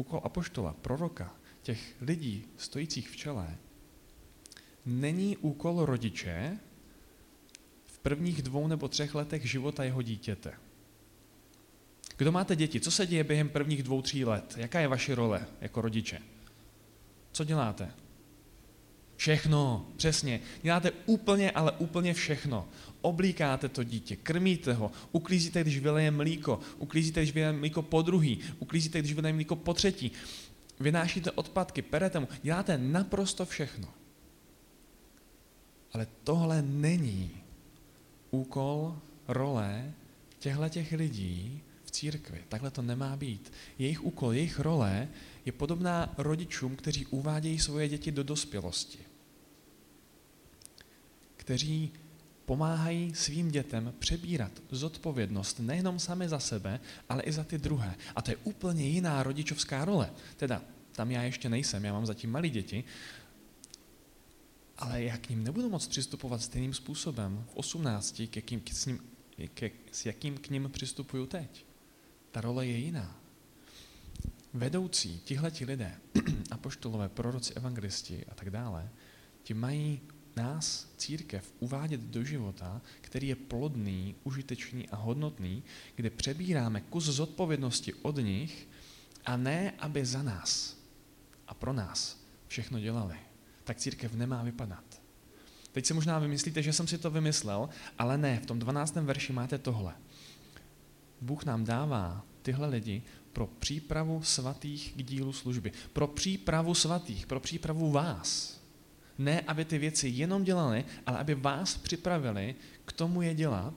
úkol 0.00 0.20
apoštola, 0.24 0.72
proroka, 0.72 1.34
těch 1.62 1.96
lidí 2.00 2.44
stojících 2.56 3.10
v 3.10 3.16
čele, 3.16 3.56
není 4.86 5.36
úkol 5.36 5.84
rodiče 5.84 6.58
v 7.84 7.98
prvních 7.98 8.42
dvou 8.42 8.68
nebo 8.68 8.88
třech 8.88 9.14
letech 9.14 9.50
života 9.50 9.84
jeho 9.84 10.02
dítěte. 10.02 10.52
Kdo 12.16 12.32
máte 12.32 12.56
děti? 12.56 12.80
Co 12.80 12.90
se 12.90 13.06
děje 13.06 13.24
během 13.24 13.48
prvních 13.48 13.82
dvou, 13.82 14.02
tří 14.02 14.24
let? 14.24 14.54
Jaká 14.56 14.80
je 14.80 14.88
vaše 14.88 15.14
role 15.14 15.46
jako 15.60 15.80
rodiče? 15.80 16.18
Co 17.32 17.44
děláte? 17.44 17.94
Všechno, 19.20 19.86
přesně. 19.96 20.40
Děláte 20.62 20.92
úplně, 21.06 21.50
ale 21.50 21.72
úplně 21.72 22.14
všechno. 22.14 22.68
Oblíkáte 23.00 23.68
to 23.68 23.84
dítě, 23.84 24.16
krmíte 24.16 24.72
ho, 24.72 24.92
uklízíte, 25.12 25.60
když 25.60 25.78
vyleje 25.78 26.10
mlíko, 26.10 26.60
uklízíte, 26.78 27.20
když 27.20 27.32
vyleje 27.32 27.52
mlíko 27.52 27.82
po 27.82 28.02
druhý, 28.02 28.38
uklízíte, 28.58 28.98
když 28.98 29.12
vyleje 29.12 29.32
mlíko 29.32 29.56
po 29.56 29.74
třetí. 29.74 30.12
Vynášíte 30.80 31.30
odpadky, 31.30 31.82
perete 31.82 32.20
mu, 32.20 32.28
děláte 32.42 32.78
naprosto 32.78 33.46
všechno. 33.46 33.88
Ale 35.92 36.06
tohle 36.24 36.62
není 36.62 37.30
úkol, 38.30 38.98
role 39.28 39.92
těchto 40.38 40.68
těch 40.68 40.92
lidí 40.92 41.62
v 41.84 41.90
církvi. 41.90 42.44
Takhle 42.48 42.70
to 42.70 42.82
nemá 42.82 43.16
být. 43.16 43.52
Jejich 43.78 44.04
úkol, 44.04 44.32
jejich 44.32 44.58
role 44.58 45.08
je 45.44 45.52
podobná 45.52 46.14
rodičům, 46.18 46.76
kteří 46.76 47.06
uvádějí 47.06 47.58
svoje 47.58 47.88
děti 47.88 48.12
do 48.12 48.22
dospělosti 48.22 49.09
kteří 51.50 51.92
pomáhají 52.44 53.14
svým 53.14 53.50
dětem 53.50 53.94
přebírat 53.98 54.52
zodpovědnost 54.70 55.60
nejenom 55.60 55.98
sami 55.98 56.28
za 56.28 56.38
sebe, 56.38 56.80
ale 57.08 57.22
i 57.22 57.32
za 57.32 57.44
ty 57.44 57.58
druhé. 57.58 57.94
A 58.16 58.22
to 58.22 58.30
je 58.30 58.36
úplně 58.36 58.86
jiná 58.88 59.22
rodičovská 59.22 59.84
role. 59.84 60.10
Teda 60.36 60.62
tam 60.92 61.10
já 61.10 61.22
ještě 61.22 61.48
nejsem, 61.48 61.84
já 61.84 61.92
mám 61.92 62.06
zatím 62.06 62.30
malé 62.30 62.48
děti, 62.48 62.84
Ale 64.78 65.02
já 65.02 65.16
k 65.16 65.28
ním 65.28 65.44
nebudu 65.44 65.68
moc 65.68 65.86
přistupovat 65.86 66.42
stejným 66.42 66.74
způsobem 66.74 67.44
v 67.48 67.56
18, 67.56 68.22
k 68.30 68.36
jakým, 68.36 68.60
k, 68.60 68.72
s, 68.72 68.86
ním, 68.86 69.00
k, 69.54 69.72
s 69.92 70.06
jakým 70.06 70.38
k 70.38 70.50
ním 70.50 70.70
přistupuju 70.72 71.26
teď. 71.26 71.66
Ta 72.30 72.40
role 72.40 72.66
je 72.66 72.76
jiná. 72.76 73.20
Vedoucí, 74.54 75.20
tihleti 75.24 75.64
lidé, 75.64 75.98
apoštolové, 76.50 77.08
proroci, 77.08 77.54
evangelisti 77.54 78.24
a 78.30 78.34
tak 78.34 78.50
dále, 78.50 78.90
ti 79.42 79.54
mají 79.54 80.00
nás, 80.36 80.92
církev, 80.96 81.52
uvádět 81.58 82.00
do 82.00 82.24
života, 82.24 82.80
který 83.00 83.28
je 83.28 83.36
plodný, 83.36 84.14
užitečný 84.24 84.88
a 84.88 84.96
hodnotný, 84.96 85.62
kde 85.94 86.10
přebíráme 86.10 86.80
kus 86.80 87.04
zodpovědnosti 87.04 87.94
od 87.94 88.16
nich 88.16 88.68
a 89.24 89.36
ne, 89.36 89.72
aby 89.78 90.06
za 90.06 90.22
nás 90.22 90.76
a 91.48 91.54
pro 91.54 91.72
nás 91.72 92.24
všechno 92.46 92.80
dělali. 92.80 93.16
Tak 93.64 93.76
církev 93.76 94.14
nemá 94.14 94.42
vypadat. 94.42 95.02
Teď 95.72 95.86
si 95.86 95.94
možná 95.94 96.18
vymyslíte, 96.18 96.62
že 96.62 96.72
jsem 96.72 96.86
si 96.86 96.98
to 96.98 97.10
vymyslel, 97.10 97.68
ale 97.98 98.18
ne, 98.18 98.40
v 98.40 98.46
tom 98.46 98.58
12. 98.58 98.94
verši 98.94 99.32
máte 99.32 99.58
tohle. 99.58 99.94
Bůh 101.20 101.44
nám 101.44 101.64
dává 101.64 102.24
tyhle 102.42 102.68
lidi 102.68 103.02
pro 103.32 103.46
přípravu 103.46 104.22
svatých 104.22 104.92
k 104.96 105.02
dílu 105.02 105.32
služby. 105.32 105.72
Pro 105.92 106.06
přípravu 106.06 106.74
svatých, 106.74 107.26
pro 107.26 107.40
přípravu 107.40 107.90
vás. 107.90 108.59
Ne, 109.20 109.40
aby 109.40 109.64
ty 109.64 109.78
věci 109.78 110.08
jenom 110.08 110.44
dělali, 110.44 110.84
ale 111.06 111.18
aby 111.18 111.34
vás 111.34 111.76
připravili 111.76 112.54
k 112.84 112.92
tomu 112.92 113.22
je 113.22 113.34
dělat 113.34 113.74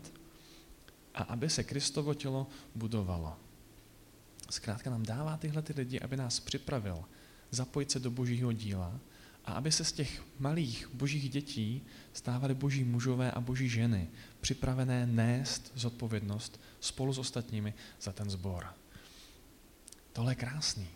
a 1.13 1.23
aby 1.23 1.49
se 1.49 1.63
Kristovo 1.63 2.13
tělo 2.13 2.47
budovalo. 2.75 3.37
Zkrátka 4.49 4.89
nám 4.89 5.03
dává 5.03 5.37
tyhle 5.37 5.61
ty 5.61 5.73
lidi, 5.73 5.99
aby 5.99 6.17
nás 6.17 6.39
připravil 6.39 7.03
zapojit 7.51 7.91
se 7.91 7.99
do 7.99 8.11
božího 8.11 8.51
díla 8.51 8.99
a 9.45 9.53
aby 9.53 9.71
se 9.71 9.85
z 9.85 9.91
těch 9.91 10.23
malých 10.39 10.89
božích 10.93 11.29
dětí 11.29 11.85
stávali 12.13 12.53
boží 12.53 12.83
mužové 12.83 13.31
a 13.31 13.39
boží 13.39 13.69
ženy, 13.69 14.09
připravené 14.41 15.07
nést 15.07 15.71
zodpovědnost 15.75 16.61
spolu 16.79 17.13
s 17.13 17.17
ostatními 17.17 17.73
za 18.01 18.11
ten 18.11 18.29
sbor. 18.29 18.67
Tohle 20.13 20.31
je 20.31 20.35
krásný. 20.35 20.87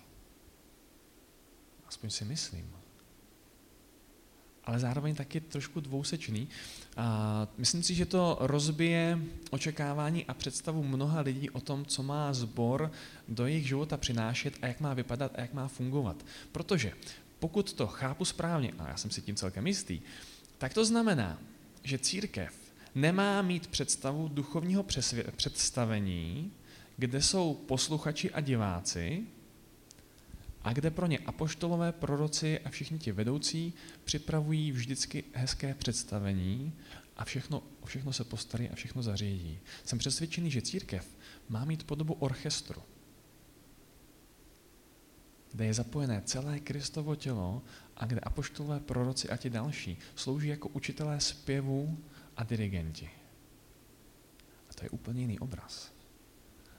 Aspoň 1.87 2.09
si 2.09 2.25
myslím. 2.25 2.76
Ale 4.67 4.79
zároveň 4.79 5.15
taky 5.15 5.41
trošku 5.41 5.79
dvousečný. 5.79 6.47
A 6.97 7.47
myslím 7.57 7.83
si, 7.83 7.95
že 7.95 8.05
to 8.05 8.37
rozbije 8.39 9.19
očekávání 9.49 10.25
a 10.25 10.33
představu 10.33 10.83
mnoha 10.83 11.21
lidí 11.21 11.49
o 11.49 11.61
tom, 11.61 11.85
co 11.85 12.03
má 12.03 12.33
sbor 12.33 12.91
do 13.27 13.45
jejich 13.47 13.67
života 13.67 13.97
přinášet 13.97 14.53
a 14.61 14.67
jak 14.67 14.79
má 14.79 14.93
vypadat 14.93 15.31
a 15.35 15.41
jak 15.41 15.53
má 15.53 15.67
fungovat. 15.67 16.25
Protože 16.51 16.93
pokud 17.39 17.73
to 17.73 17.87
chápu 17.87 18.25
správně, 18.25 18.73
a 18.79 18.87
já 18.87 18.97
jsem 18.97 19.11
si 19.11 19.21
tím 19.21 19.35
celkem 19.35 19.67
jistý, 19.67 20.01
tak 20.57 20.73
to 20.73 20.85
znamená, 20.85 21.39
že 21.83 21.97
církev 21.97 22.53
nemá 22.95 23.41
mít 23.41 23.67
představu 23.67 24.27
duchovního 24.27 24.85
představení, 25.35 26.51
kde 26.97 27.21
jsou 27.21 27.53
posluchači 27.53 28.31
a 28.31 28.41
diváci 28.41 29.23
a 30.67 30.73
kde 30.73 30.91
pro 30.91 31.07
ně 31.07 31.19
apoštolové, 31.19 31.91
proroci 31.91 32.59
a 32.59 32.69
všichni 32.69 32.99
ti 32.99 33.11
vedoucí 33.11 33.73
připravují 34.03 34.71
vždycky 34.71 35.23
hezké 35.33 35.73
představení 35.73 36.73
a 37.17 37.25
všechno, 37.25 37.63
všechno 37.85 38.13
se 38.13 38.23
postarí 38.23 38.69
a 38.69 38.75
všechno 38.75 39.03
zařídí. 39.03 39.59
Jsem 39.83 39.99
přesvědčený, 39.99 40.51
že 40.51 40.61
církev 40.61 41.17
má 41.49 41.65
mít 41.65 41.83
podobu 41.83 42.13
orchestru, 42.13 42.81
kde 45.51 45.65
je 45.65 45.73
zapojené 45.73 46.21
celé 46.25 46.59
Kristovo 46.59 47.15
tělo 47.15 47.61
a 47.97 48.05
kde 48.05 48.19
apoštolové, 48.19 48.79
proroci 48.79 49.29
a 49.29 49.37
ti 49.37 49.49
další 49.49 49.97
slouží 50.15 50.47
jako 50.47 50.69
učitelé 50.69 51.19
zpěvu 51.19 51.97
a 52.37 52.43
dirigenti. 52.43 53.09
A 54.69 54.73
to 54.73 54.85
je 54.85 54.89
úplně 54.89 55.21
jiný 55.21 55.39
obraz. 55.39 55.96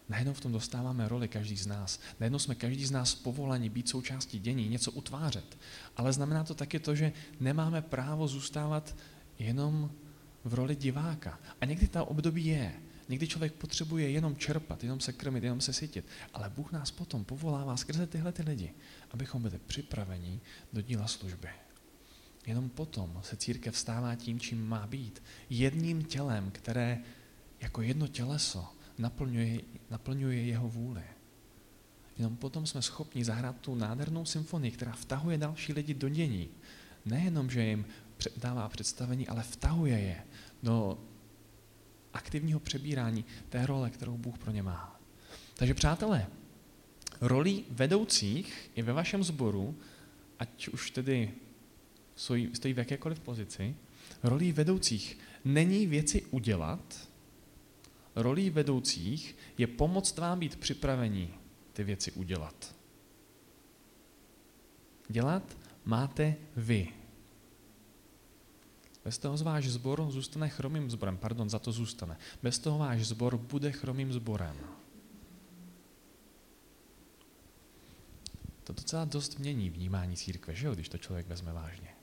Najednou 0.09 0.33
v 0.33 0.41
tom 0.41 0.53
dostáváme 0.53 1.09
roli 1.09 1.29
každý 1.29 1.57
z 1.57 1.67
nás. 1.67 2.01
Najednou 2.21 2.39
jsme 2.39 2.55
každý 2.55 2.85
z 2.85 2.91
nás 2.91 3.15
povolani 3.15 3.69
být 3.69 3.89
součástí 3.89 4.39
dění, 4.39 4.69
něco 4.69 4.93
utvářet. 4.93 5.59
Ale 5.97 6.13
znamená 6.13 6.45
to 6.45 6.55
taky 6.55 6.79
to, 6.79 6.95
že 6.95 7.13
nemáme 7.41 7.83
právo 7.83 8.29
zůstávat 8.29 8.97
jenom 9.39 9.91
v 10.45 10.55
roli 10.55 10.77
diváka. 10.77 11.39
A 11.61 11.65
někdy 11.65 11.89
ta 11.89 12.05
období 12.05 12.47
je. 12.47 12.73
Někdy 13.09 13.29
člověk 13.29 13.53
potřebuje 13.53 14.11
jenom 14.11 14.37
čerpat, 14.37 14.83
jenom 14.83 15.01
se 15.01 15.13
krmit, 15.13 15.45
jenom 15.45 15.61
se 15.61 15.73
sytit. 15.73 16.05
Ale 16.35 16.51
Bůh 16.51 16.73
nás 16.73 16.91
potom 16.91 17.25
povolává 17.25 17.77
skrze 17.77 18.07
tyhle 18.07 18.33
ty 18.33 18.43
lidi, 18.43 18.75
abychom 19.11 19.43
byli 19.43 19.59
připraveni 19.67 20.41
do 20.73 20.81
díla 20.81 21.07
služby. 21.07 21.49
Jenom 22.47 22.69
potom 22.69 23.21
se 23.23 23.37
církev 23.37 23.79
stává 23.79 24.15
tím, 24.15 24.41
čím 24.41 24.69
má 24.69 24.87
být. 24.87 25.23
Jedním 25.51 26.05
tělem, 26.05 26.51
které 26.51 26.99
jako 27.61 27.83
jedno 27.83 28.09
těleso 28.09 28.78
naplňuje, 28.99 29.61
naplňuje 29.91 30.43
jeho 30.43 30.69
vůli. 30.69 31.03
Jenom 32.19 32.37
potom 32.37 32.67
jsme 32.67 32.83
schopni 32.83 33.25
zahrát 33.25 33.61
tu 33.61 33.75
nádhernou 33.75 34.25
symfonii, 34.25 34.71
která 34.71 34.93
vtahuje 34.93 35.39
další 35.39 35.73
lidi 35.73 35.95
do 35.95 36.09
dění. 36.09 36.49
Nejenom, 37.05 37.51
že 37.51 37.63
jim 37.65 37.85
dává 38.37 38.69
představení, 38.69 39.29
ale 39.29 39.43
vtahuje 39.43 39.99
je 39.99 40.25
do 40.63 40.99
aktivního 42.13 42.61
přebírání 42.61 43.25
té 43.49 43.67
role, 43.67 43.91
kterou 43.91 44.17
Bůh 44.17 44.39
pro 44.39 44.51
ně 44.51 44.63
má. 44.63 45.01
Takže 45.55 45.75
přátelé, 45.75 46.27
roli 47.21 47.65
vedoucích 47.71 48.71
i 48.75 48.83
ve 48.83 48.93
vašem 48.93 49.25
sboru, 49.25 49.77
ať 50.39 50.69
už 50.69 50.91
tedy 50.91 51.33
stojí, 52.17 52.51
v 52.75 52.79
jakékoliv 52.79 53.21
pozici, 53.21 53.77
roli 54.23 54.53
vedoucích 54.53 55.19
není 55.45 55.87
věci 55.87 56.23
udělat, 56.31 57.08
rolí 58.23 58.51
vedoucích 58.51 59.37
je 59.59 59.67
pomoct 59.67 60.19
vám 60.19 60.39
být 60.39 60.57
připravení 60.57 61.35
ty 61.73 61.85
věci 61.85 62.13
udělat. 62.13 62.75
Dělat 65.09 65.57
máte 65.85 66.37
vy. 66.57 66.89
Bez 69.05 69.19
toho 69.19 69.37
váš 69.37 69.69
zbor 69.69 70.11
zůstane 70.11 70.49
chromým 70.49 70.91
zborem. 70.91 71.17
Pardon, 71.17 71.51
za 71.51 71.59
to 71.59 71.73
zůstane. 71.73 72.19
Bez 72.43 72.59
toho 72.59 72.79
váš 72.79 73.07
zbor 73.07 73.37
bude 73.37 73.73
chromým 73.73 74.13
zborem. 74.13 74.57
To 78.65 78.73
docela 78.73 79.05
dost 79.05 79.39
mění 79.39 79.71
vnímání 79.71 80.17
církve, 80.17 80.55
že 80.55 80.67
jo, 80.67 80.75
když 80.75 80.89
to 80.89 80.99
člověk 80.99 81.27
vezme 81.27 81.53
vážně. 81.53 81.98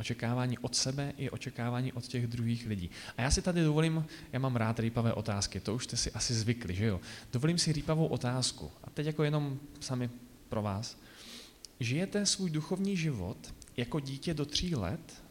Očekávání 0.00 0.58
od 0.58 0.76
sebe 0.76 1.12
i 1.16 1.30
očekávání 1.30 1.92
od 1.92 2.06
těch 2.06 2.26
druhých 2.26 2.66
lidí. 2.66 2.90
A 3.16 3.22
já 3.22 3.30
si 3.30 3.42
tady 3.42 3.64
dovolím, 3.64 4.06
já 4.32 4.38
mám 4.38 4.56
rád 4.56 4.80
rýpavé 4.80 5.12
otázky, 5.12 5.60
to 5.60 5.74
už 5.74 5.84
jste 5.84 5.96
si 5.96 6.12
asi 6.12 6.34
zvykli, 6.34 6.74
že 6.74 6.84
jo? 6.86 7.00
Dovolím 7.32 7.58
si 7.58 7.72
rýpavou 7.72 8.06
otázku. 8.06 8.70
A 8.84 8.90
teď 8.90 9.06
jako 9.06 9.24
jenom 9.24 9.58
sami 9.80 10.10
pro 10.48 10.62
vás. 10.62 10.96
Žijete 11.80 12.26
svůj 12.26 12.50
duchovní 12.50 12.96
život 12.96 13.54
jako 13.76 14.00
dítě 14.00 14.34
do 14.34 14.46
tří 14.46 14.74
let 14.74 15.22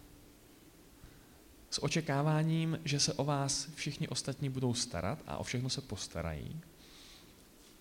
s 1.70 1.84
očekáváním, 1.84 2.80
že 2.86 3.00
se 3.00 3.14
o 3.14 3.24
vás 3.24 3.70
všichni 3.76 4.08
ostatní 4.08 4.50
budou 4.50 4.74
starat 4.74 5.20
a 5.28 5.38
o 5.38 5.44
všechno 5.44 5.70
se 5.70 5.82
postarají? 5.82 6.62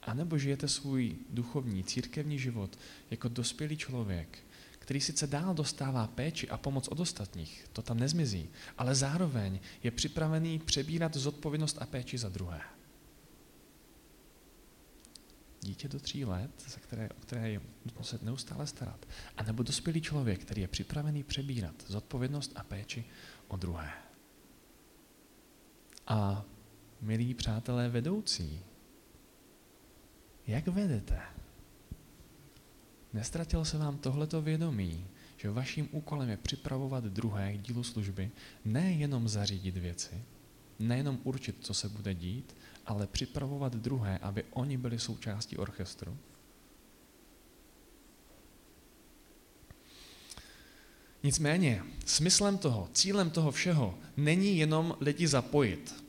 A 0.03 0.15
nebo 0.15 0.39
žijete 0.39 0.69
svůj 0.69 1.17
duchovní, 1.31 1.85
církevní 1.85 2.39
život 2.39 2.79
jako 3.11 3.29
dospělý 3.29 3.77
člověk, 3.77 4.39
který 4.89 5.01
sice 5.01 5.27
dál 5.27 5.55
dostává 5.55 6.07
péči 6.07 6.49
a 6.49 6.57
pomoc 6.57 6.89
od 6.89 7.01
ostatních, 7.01 7.69
to 7.73 7.83
tam 7.83 7.99
nezmizí, 8.01 8.51
ale 8.79 8.95
zároveň 8.95 9.61
je 9.83 9.91
připravený 9.91 10.59
přebírat 10.59 11.17
zodpovědnost 11.17 11.79
a 11.81 11.87
péči 11.87 12.19
za 12.19 12.29
druhé. 12.29 12.61
Dítě 15.61 15.89
do 15.89 16.01
tří 16.01 16.25
let, 16.25 16.51
za 16.69 16.81
které, 16.81 17.09
o 17.09 17.21
které 17.21 17.51
je 17.51 17.61
nutno 17.85 18.05
se 18.05 18.19
neustále 18.23 18.67
starat, 18.67 19.07
a 19.37 19.43
nebo 19.43 19.63
dospělý 19.63 20.01
člověk, 20.01 20.41
který 20.41 20.63
je 20.63 20.69
připravený 20.69 21.23
přebírat 21.23 21.75
zodpovědnost 21.87 22.53
a 22.55 22.65
péči 22.65 23.05
o 23.49 23.57
druhé. 23.57 23.93
A 26.07 26.45
milí 27.01 27.35
přátelé 27.35 27.89
vedoucí, 27.89 28.61
jak 30.47 30.67
vedete? 30.67 31.38
Nestratilo 33.13 33.65
se 33.65 33.79
vám 33.79 33.99
tohleto 33.99 34.43
vědomí, 34.43 35.07
že 35.37 35.51
vaším 35.51 35.89
úkolem 35.93 36.29
je 36.29 36.37
připravovat 36.37 37.05
druhé 37.05 37.53
k 37.53 37.63
dílu 37.63 37.85
služby, 37.85 38.31
nejenom 38.65 39.29
zařídit 39.29 39.77
věci, 39.77 40.23
nejenom 40.79 41.19
určit, 41.25 41.57
co 41.61 41.75
se 41.75 41.89
bude 41.89 42.15
dít, 42.15 42.57
ale 42.87 43.07
připravovat 43.07 43.77
druhé, 43.77 44.19
aby 44.19 44.45
oni 44.51 44.77
byli 44.77 44.99
součástí 44.99 45.57
orchestru? 45.57 46.17
Nicméně, 51.23 51.83
smyslem 52.07 52.59
toho, 52.59 52.89
cílem 52.93 53.31
toho 53.31 53.51
všeho 53.51 53.99
není 54.17 54.59
jenom 54.59 54.97
lidi 55.01 55.27
zapojit. 55.27 56.05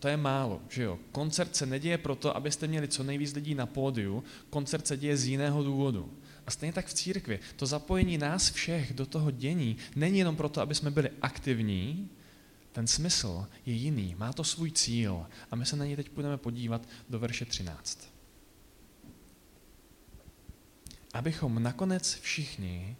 To 0.00 0.08
je 0.08 0.16
málo, 0.16 0.62
že 0.68 0.82
jo. 0.82 0.98
Koncert 1.12 1.56
se 1.56 1.66
neděje 1.66 1.98
proto, 1.98 2.36
abyste 2.36 2.66
měli 2.66 2.88
co 2.88 3.02
nejvíc 3.02 3.34
lidí 3.34 3.54
na 3.54 3.66
pódiu, 3.66 4.24
koncert 4.50 4.86
se 4.86 4.96
děje 4.96 5.16
z 5.16 5.26
jiného 5.26 5.62
důvodu. 5.62 6.10
A 6.46 6.50
stejně 6.50 6.72
tak 6.72 6.86
v 6.86 6.94
církvi. 6.94 7.40
To 7.56 7.66
zapojení 7.66 8.18
nás 8.18 8.50
všech 8.50 8.94
do 8.94 9.06
toho 9.06 9.30
dění 9.30 9.76
není 9.96 10.18
jenom 10.18 10.36
proto, 10.36 10.60
aby 10.60 10.74
jsme 10.74 10.90
byli 10.90 11.10
aktivní, 11.22 12.10
ten 12.72 12.86
smysl 12.86 13.46
je 13.66 13.74
jiný, 13.74 14.14
má 14.18 14.32
to 14.32 14.44
svůj 14.44 14.70
cíl 14.70 15.26
a 15.50 15.56
my 15.56 15.66
se 15.66 15.76
na 15.76 15.84
něj 15.84 15.96
teď 15.96 16.10
budeme 16.10 16.36
podívat 16.36 16.88
do 17.08 17.18
verše 17.18 17.44
13. 17.44 18.12
Abychom 21.14 21.62
nakonec 21.62 22.14
všichni 22.14 22.96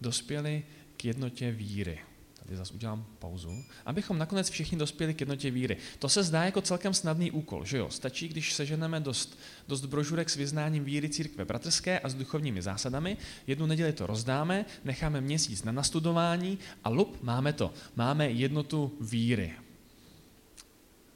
dospěli 0.00 0.64
k 0.96 1.04
jednotě 1.04 1.50
víry. 1.50 2.00
Tady 2.44 2.56
zase 2.56 2.74
udělám 2.74 3.06
pauzu. 3.18 3.64
Abychom 3.86 4.18
nakonec 4.18 4.50
všichni 4.50 4.78
dospěli 4.78 5.14
k 5.14 5.20
jednotě 5.20 5.50
víry. 5.50 5.76
To 5.98 6.08
se 6.08 6.22
zdá 6.22 6.44
jako 6.44 6.60
celkem 6.60 6.94
snadný 6.94 7.30
úkol, 7.30 7.64
že 7.64 7.78
jo? 7.78 7.90
Stačí, 7.90 8.28
když 8.28 8.52
seženeme 8.52 9.00
dost, 9.00 9.38
dost 9.68 9.84
brožurek 9.84 10.30
s 10.30 10.36
vyznáním 10.36 10.84
víry 10.84 11.08
církve 11.08 11.44
bratrské 11.44 12.00
a 12.00 12.08
s 12.08 12.14
duchovními 12.14 12.62
zásadami, 12.62 13.16
jednu 13.46 13.66
neděli 13.66 13.92
to 13.92 14.06
rozdáme, 14.06 14.64
necháme 14.84 15.20
měsíc 15.20 15.62
na 15.62 15.72
nastudování 15.72 16.58
a 16.84 16.88
lup, 16.88 17.22
máme 17.22 17.52
to. 17.52 17.74
Máme 17.96 18.30
jednotu 18.30 18.92
víry. 19.00 19.52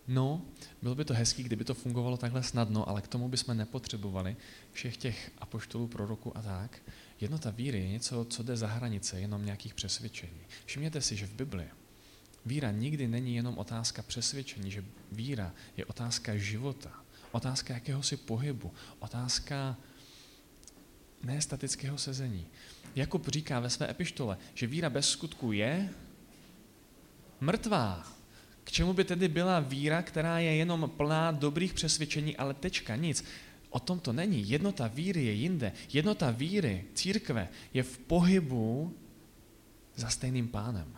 No, 0.09 0.43
bylo 0.83 0.95
by 0.95 1.05
to 1.05 1.15
hezký, 1.15 1.43
kdyby 1.43 1.65
to 1.65 1.75
fungovalo 1.75 2.17
takhle 2.17 2.43
snadno, 2.43 2.89
ale 2.89 3.03
k 3.03 3.09
tomu 3.09 3.29
bychom 3.29 3.57
nepotřebovali 3.57 4.37
všech 4.73 4.97
těch 4.97 5.31
apoštolů, 5.39 5.87
proroků 5.87 6.37
a 6.37 6.43
tak. 6.43 6.81
Jednota 7.21 7.51
víry 7.51 7.79
je 7.79 7.89
něco, 7.89 8.25
co 8.25 8.43
jde 8.43 8.57
za 8.57 8.67
hranice 8.67 9.21
jenom 9.21 9.45
nějakých 9.45 9.75
přesvědčení. 9.75 10.41
Všimněte 10.65 11.01
si, 11.01 11.17
že 11.17 11.27
v 11.27 11.35
Bibli 11.35 11.65
víra 12.47 12.71
nikdy 12.71 13.09
není 13.09 13.37
jenom 13.37 13.59
otázka 13.59 14.03
přesvědčení, 14.03 14.71
že 14.71 14.85
víra 15.13 15.53
je 15.77 15.85
otázka 15.85 16.37
života, 16.37 16.93
otázka 17.33 17.75
jakéhosi 17.75 18.17
pohybu, 18.17 18.73
otázka 18.99 19.77
nestatického 21.23 21.99
sezení. 21.99 22.47
Jakub 22.97 23.29
říká 23.29 23.61
ve 23.61 23.71
své 23.71 23.91
epištole, 23.91 24.39
že 24.55 24.67
víra 24.67 24.91
bez 24.91 25.11
skutku 25.11 25.53
je 25.53 25.91
mrtvá. 27.41 28.13
K 28.65 28.71
čemu 28.71 28.93
by 28.93 29.05
tedy 29.05 29.29
byla 29.29 29.61
víra, 29.61 30.03
která 30.03 30.39
je 30.39 30.57
jenom 30.57 30.91
plná 30.97 31.31
dobrých 31.31 31.75
přesvědčení, 31.75 32.37
ale 32.37 32.55
tečka, 32.55 32.97
nic. 32.97 33.25
O 33.71 33.81
tom 33.81 34.01
to 34.01 34.13
není. 34.13 34.51
Jednota 34.51 34.87
víry 34.87 35.25
je 35.25 35.33
jinde. 35.33 35.73
Jednota 35.93 36.31
víry, 36.31 36.85
církve, 36.95 37.49
je 37.75 37.83
v 37.83 37.99
pohybu 37.99 38.95
za 39.97 40.09
stejným 40.09 40.49
pánem. 40.49 40.89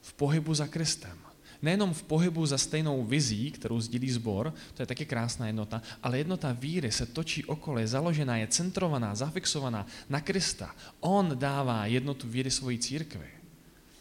V 0.00 0.12
pohybu 0.12 0.54
za 0.54 0.66
Kristem. 0.66 1.18
Nejenom 1.62 1.94
v 1.94 2.02
pohybu 2.02 2.46
za 2.46 2.58
stejnou 2.58 3.04
vizí, 3.04 3.50
kterou 3.50 3.80
sdílí 3.80 4.10
zbor, 4.10 4.54
to 4.74 4.82
je 4.82 4.86
taky 4.86 5.06
krásná 5.06 5.46
jednota, 5.46 5.82
ale 6.02 6.18
jednota 6.18 6.52
víry 6.52 6.92
se 6.92 7.06
točí 7.06 7.44
okolo, 7.44 7.78
je 7.78 7.86
založená, 7.86 8.36
je 8.36 8.46
centrovaná, 8.46 9.14
zafixovaná 9.14 9.86
na 10.08 10.20
Krista. 10.20 10.74
On 11.00 11.38
dává 11.38 11.86
jednotu 11.86 12.28
víry 12.28 12.50
svojí 12.50 12.78
církvi. 12.78 13.28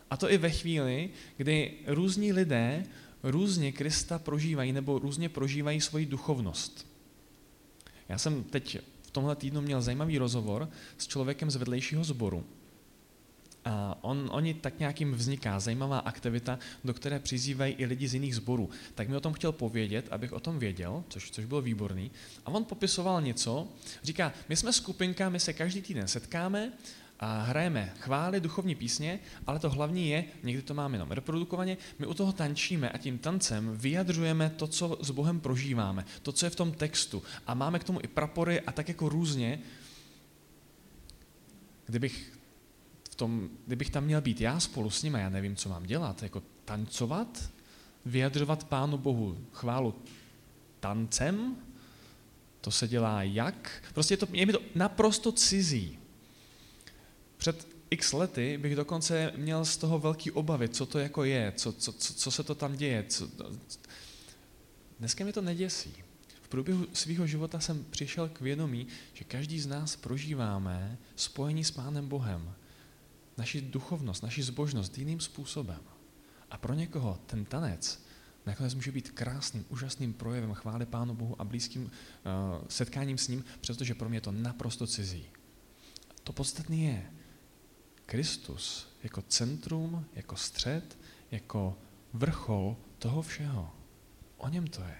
A 0.09 0.17
to 0.17 0.31
i 0.31 0.38
ve 0.38 0.49
chvíli, 0.49 1.09
kdy 1.38 1.71
různí 1.88 2.33
lidé 2.33 2.85
různě 3.23 3.71
Krista 3.71 4.19
prožívají 4.19 4.71
nebo 4.71 4.99
různě 4.99 5.29
prožívají 5.29 5.81
svoji 5.81 6.05
duchovnost. 6.05 6.88
Já 8.09 8.17
jsem 8.17 8.43
teď 8.43 8.77
v 9.01 9.11
tomhle 9.11 9.35
týdnu 9.35 9.61
měl 9.61 9.81
zajímavý 9.81 10.17
rozhovor 10.17 10.69
s 10.97 11.07
člověkem 11.07 11.51
z 11.51 11.55
vedlejšího 11.55 12.03
sboru. 12.03 12.45
A 13.65 13.97
on, 14.01 14.29
oni 14.31 14.53
tak 14.53 14.79
nějakým 14.79 15.13
vzniká 15.13 15.59
zajímavá 15.59 15.99
aktivita, 15.99 16.59
do 16.83 16.93
které 16.93 17.19
přizývají 17.19 17.73
i 17.73 17.85
lidi 17.85 18.07
z 18.07 18.13
jiných 18.13 18.35
sborů. 18.35 18.69
Tak 18.95 19.09
mi 19.09 19.15
o 19.15 19.19
tom 19.19 19.33
chtěl 19.33 19.51
povědět, 19.51 20.07
abych 20.11 20.33
o 20.33 20.39
tom 20.39 20.59
věděl, 20.59 21.03
což, 21.09 21.31
což 21.31 21.45
bylo 21.45 21.61
výborný. 21.61 22.11
A 22.45 22.51
on 22.51 22.65
popisoval 22.65 23.21
něco, 23.21 23.67
říká, 24.03 24.33
my 24.49 24.55
jsme 24.55 24.73
skupinka, 24.73 25.29
my 25.29 25.39
se 25.39 25.53
každý 25.53 25.81
týden 25.81 26.07
setkáme, 26.07 26.71
a 27.19 27.41
hrajeme 27.41 27.93
chvály, 27.99 28.39
duchovní 28.39 28.75
písně, 28.75 29.19
ale 29.47 29.59
to 29.59 29.69
hlavní 29.69 30.09
je, 30.09 30.25
někdy 30.43 30.61
to 30.61 30.73
máme 30.73 30.95
jenom 30.95 31.11
reprodukovaně, 31.11 31.77
my 32.00 32.05
u 32.05 32.13
toho 32.13 32.33
tančíme 32.33 32.89
a 32.89 32.98
tím 32.98 33.17
tancem 33.17 33.77
vyjadřujeme 33.77 34.50
to, 34.50 34.67
co 34.67 34.98
s 35.01 35.11
Bohem 35.11 35.39
prožíváme, 35.39 36.05
to, 36.22 36.31
co 36.31 36.46
je 36.46 36.50
v 36.50 36.55
tom 36.55 36.72
textu. 36.72 37.24
A 37.48 37.53
máme 37.53 37.79
k 37.79 37.83
tomu 37.83 38.00
i 38.03 38.07
prapory 38.07 38.61
a 38.61 38.72
tak 38.72 38.87
jako 38.87 39.09
různě. 39.09 39.59
Kdybych, 41.85 42.39
v 43.11 43.15
tom, 43.15 43.50
kdybych 43.67 43.89
tam 43.89 44.03
měl 44.03 44.22
být 44.22 44.41
já 44.41 44.59
spolu 44.59 44.89
s 44.89 45.03
nimi, 45.03 45.20
já 45.20 45.29
nevím, 45.29 45.55
co 45.55 45.70
mám 45.70 45.83
dělat, 45.83 46.24
jako 46.24 46.44
tancovat, 46.65 47.50
vyjadřovat 48.05 48.63
Pánu 48.63 48.98
Bohu 48.98 49.37
chválu 49.51 49.96
tancem, 50.79 51.55
to 52.61 52.72
se 52.72 52.87
dělá 52.87 53.24
jak? 53.24 53.83
Prostě 53.94 54.13
je, 54.13 54.17
to, 54.17 54.27
je 54.31 54.46
mi 54.46 54.53
to 54.53 54.61
naprosto 54.75 55.31
cizí. 55.31 55.99
Před 57.39 57.67
x 57.89 58.13
lety 58.13 58.57
bych 58.57 58.75
dokonce 58.75 59.33
měl 59.35 59.65
z 59.65 59.77
toho 59.77 59.99
velký 59.99 60.31
obavy, 60.31 60.69
co 60.69 60.85
to 60.85 60.99
jako 60.99 61.23
je, 61.23 61.53
co, 61.55 61.73
co, 61.73 61.93
co, 61.93 62.13
co 62.13 62.31
se 62.31 62.43
to 62.43 62.55
tam 62.55 62.77
děje. 62.77 63.05
Co, 63.09 63.29
dneska 64.99 65.25
mi 65.25 65.33
to 65.33 65.41
neděsí. 65.41 65.93
V 66.41 66.47
průběhu 66.49 66.87
svého 66.93 67.27
života 67.27 67.59
jsem 67.59 67.85
přišel 67.89 68.29
k 68.29 68.41
vědomí, 68.41 68.87
že 69.13 69.23
každý 69.23 69.59
z 69.59 69.67
nás 69.67 69.95
prožíváme 69.95 70.97
spojení 71.15 71.63
s 71.63 71.71
Pánem 71.71 72.07
Bohem, 72.07 72.53
naši 73.37 73.61
duchovnost, 73.61 74.23
naši 74.23 74.43
zbožnost 74.43 74.97
jiným 74.97 75.19
způsobem. 75.19 75.81
A 76.51 76.57
pro 76.57 76.73
někoho 76.73 77.19
ten 77.25 77.45
tanec 77.45 78.03
nakonec 78.45 78.73
může 78.73 78.91
být 78.91 79.11
krásným, 79.11 79.65
úžasným 79.69 80.13
projevem 80.13 80.53
chvály 80.53 80.85
Pánu 80.85 81.15
Bohu 81.15 81.41
a 81.41 81.43
blízkým 81.43 81.83
uh, 81.83 81.89
setkáním 82.69 83.17
s 83.17 83.27
ním, 83.27 83.45
přestože 83.61 83.95
pro 83.95 84.09
mě 84.09 84.17
je 84.17 84.21
to 84.21 84.31
naprosto 84.31 84.87
cizí. 84.87 85.25
To 86.23 86.33
podstatné 86.33 86.75
je, 86.75 87.11
Kristus 88.09 88.87
jako 89.03 89.22
centrum, 89.22 90.05
jako 90.15 90.35
střed, 90.35 90.98
jako 91.31 91.77
vrchol 92.13 92.77
toho 93.00 93.22
všeho. 93.22 93.72
O 94.37 94.50
něm 94.50 94.67
to 94.67 94.81
je. 94.81 94.98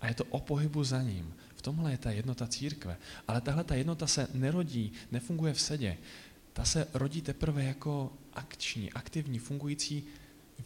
A 0.00 0.08
je 0.08 0.14
to 0.14 0.24
o 0.24 0.40
pohybu 0.40 0.84
za 0.84 1.02
ním. 1.02 1.34
V 1.56 1.62
tomhle 1.62 1.90
je 1.90 1.98
ta 1.98 2.10
jednota 2.10 2.46
církve. 2.46 2.96
Ale 3.28 3.40
tahle 3.40 3.64
ta 3.64 3.74
jednota 3.74 4.06
se 4.06 4.28
nerodí, 4.34 4.92
nefunguje 5.10 5.54
v 5.54 5.60
sedě. 5.60 5.98
Ta 6.52 6.64
se 6.64 6.88
rodí 6.94 7.22
teprve 7.22 7.64
jako 7.64 8.12
akční, 8.32 8.92
aktivní, 8.92 9.38
fungující 9.38 10.04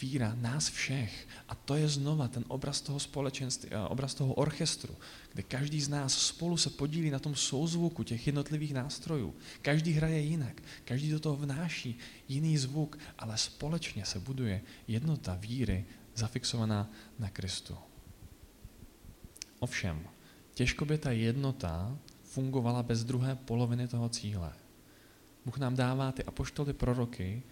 víra 0.00 0.34
nás 0.40 0.68
všech. 0.68 1.28
A 1.48 1.54
to 1.54 1.74
je 1.74 1.88
znova 1.88 2.28
ten 2.28 2.44
obraz 2.48 2.80
toho 2.80 3.00
společenství, 3.00 3.70
eh, 3.72 3.78
obraz 3.78 4.14
toho 4.14 4.34
orchestru, 4.34 4.96
kde 5.32 5.42
každý 5.42 5.80
z 5.80 5.88
nás 5.88 6.18
spolu 6.18 6.56
se 6.56 6.70
podílí 6.70 7.10
na 7.10 7.18
tom 7.18 7.34
souzvuku 7.34 8.02
těch 8.04 8.26
jednotlivých 8.26 8.74
nástrojů. 8.74 9.34
Každý 9.62 9.92
hraje 9.92 10.20
jinak, 10.20 10.62
každý 10.84 11.10
do 11.10 11.20
toho 11.20 11.36
vnáší 11.36 11.98
jiný 12.28 12.58
zvuk, 12.58 12.98
ale 13.18 13.38
společně 13.38 14.04
se 14.04 14.20
buduje 14.20 14.62
jednota 14.88 15.34
víry 15.34 15.84
zafixovaná 16.14 16.90
na 17.18 17.30
Kristu. 17.30 17.76
Ovšem, 19.58 20.08
těžko 20.54 20.84
by 20.84 20.98
ta 20.98 21.10
jednota 21.10 21.98
fungovala 22.22 22.82
bez 22.82 23.04
druhé 23.04 23.36
poloviny 23.36 23.88
toho 23.88 24.08
cíle. 24.08 24.52
Bůh 25.44 25.58
nám 25.58 25.76
dává 25.76 26.12
ty 26.12 26.24
apoštoly 26.24 26.72
proroky, 26.72 27.42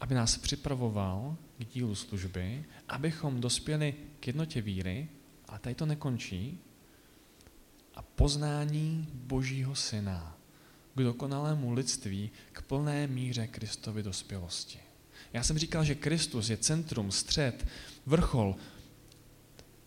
aby 0.00 0.14
nás 0.14 0.36
připravoval 0.36 1.36
k 1.58 1.64
dílu 1.64 1.94
služby, 1.94 2.64
abychom 2.88 3.40
dospěli 3.40 3.94
k 4.20 4.26
jednotě 4.26 4.62
víry, 4.62 5.08
a 5.48 5.58
tady 5.58 5.74
to 5.74 5.86
nekončí, 5.86 6.58
a 7.94 8.02
poznání 8.02 9.08
Božího 9.12 9.74
Syna 9.74 10.38
k 10.94 11.02
dokonalému 11.02 11.72
lidství, 11.72 12.30
k 12.52 12.62
plné 12.62 13.06
míře 13.06 13.46
Kristovy 13.46 14.02
dospělosti. 14.02 14.78
Já 15.32 15.42
jsem 15.42 15.58
říkal, 15.58 15.84
že 15.84 15.94
Kristus 15.94 16.48
je 16.48 16.56
centrum, 16.56 17.12
střed, 17.12 17.66
vrchol, 18.06 18.56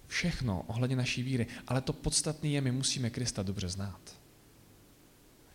všechno 0.08 0.64
ohledně 0.68 0.96
naší 0.96 1.24
víry, 1.24 1.48
ale 1.68 1.82
to 1.82 1.94
podstatné 1.94 2.50
je, 2.50 2.62
my 2.62 2.72
musíme 2.72 3.10
Krista 3.10 3.44
dobře 3.44 3.70
znát. 3.70 4.18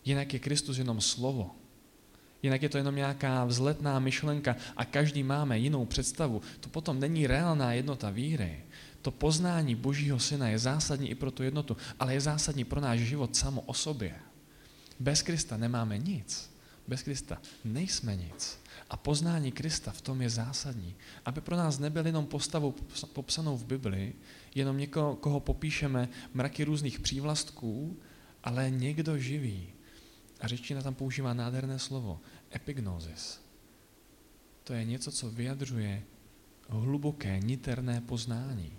Jinak 0.04 0.32
je 0.32 0.38
Kristus 0.38 0.78
jenom 0.78 1.00
slovo, 1.00 1.56
jinak 2.42 2.62
je 2.62 2.68
to 2.68 2.78
jenom 2.78 2.96
nějaká 2.96 3.44
vzletná 3.44 3.98
myšlenka 3.98 4.56
a 4.76 4.84
každý 4.84 5.22
máme 5.22 5.58
jinou 5.58 5.84
představu, 5.84 6.42
to 6.60 6.68
potom 6.68 7.00
není 7.00 7.26
reálná 7.26 7.72
jednota 7.72 8.10
víry. 8.10 8.60
To 9.02 9.10
poznání 9.10 9.74
Božího 9.74 10.18
Syna 10.18 10.48
je 10.48 10.58
zásadní 10.58 11.10
i 11.10 11.14
pro 11.14 11.30
tu 11.30 11.42
jednotu, 11.42 11.76
ale 11.98 12.14
je 12.14 12.20
zásadní 12.20 12.64
pro 12.64 12.80
náš 12.80 13.00
život 13.00 13.36
samo 13.36 13.60
o 13.60 13.74
sobě. 13.74 14.14
Bez 15.00 15.22
Krista 15.22 15.56
nemáme 15.56 15.98
nic. 15.98 16.50
Bez 16.88 17.02
Krista 17.02 17.38
nejsme 17.64 18.16
nic. 18.16 18.58
A 18.90 18.96
poznání 18.96 19.52
Krista 19.52 19.90
v 19.90 20.00
tom 20.00 20.22
je 20.22 20.30
zásadní. 20.30 20.94
Aby 21.24 21.40
pro 21.40 21.56
nás 21.56 21.78
nebyl 21.78 22.06
jenom 22.06 22.26
postavou 22.26 22.74
popsanou 23.12 23.56
v 23.56 23.64
Bibli, 23.64 24.12
jenom 24.54 24.78
někoho, 24.78 25.16
koho 25.16 25.40
popíšeme 25.40 26.08
mraky 26.34 26.64
různých 26.64 27.00
přívlastků, 27.00 27.96
ale 28.44 28.70
někdo 28.70 29.18
živý, 29.18 29.68
a 30.42 30.48
řečtina 30.48 30.82
tam 30.82 30.94
používá 30.94 31.34
nádherné 31.34 31.78
slovo, 31.78 32.20
epignosis. 32.54 33.40
To 34.64 34.72
je 34.72 34.84
něco, 34.84 35.12
co 35.12 35.30
vyjadřuje 35.30 36.02
hluboké, 36.68 37.38
niterné 37.38 38.00
poznání. 38.00 38.72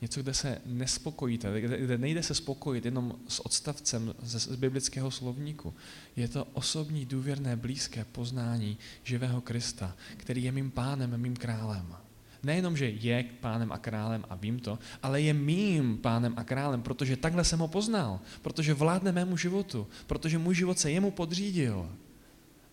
Něco, 0.00 0.22
kde 0.22 0.34
se 0.34 0.60
nespokojíte, 0.66 1.60
kde, 1.60 1.98
nejde 1.98 2.22
se 2.22 2.34
spokojit 2.34 2.84
jenom 2.84 3.18
s 3.28 3.46
odstavcem 3.46 4.14
z, 4.22 4.40
z 4.40 4.56
biblického 4.56 5.10
slovníku. 5.10 5.74
Je 6.16 6.28
to 6.28 6.44
osobní, 6.44 7.06
důvěrné, 7.06 7.56
blízké 7.56 8.04
poznání 8.04 8.78
živého 9.02 9.40
Krista, 9.40 9.96
který 10.16 10.44
je 10.44 10.52
mým 10.52 10.70
pánem, 10.70 11.20
mým 11.20 11.36
králem. 11.36 11.96
Nejenom, 12.42 12.76
že 12.76 12.90
je 12.90 13.24
pánem 13.40 13.72
a 13.72 13.78
králem 13.78 14.24
a 14.30 14.34
vím 14.34 14.58
to, 14.58 14.78
ale 15.02 15.20
je 15.20 15.34
mým 15.34 15.98
pánem 15.98 16.34
a 16.36 16.44
králem, 16.44 16.82
protože 16.82 17.16
takhle 17.16 17.44
jsem 17.44 17.58
ho 17.58 17.68
poznal, 17.68 18.20
protože 18.42 18.74
vládne 18.74 19.12
mému 19.12 19.36
životu, 19.36 19.86
protože 20.06 20.38
můj 20.38 20.54
život 20.54 20.78
se 20.78 20.90
jemu 20.90 21.10
podřídil. 21.10 21.90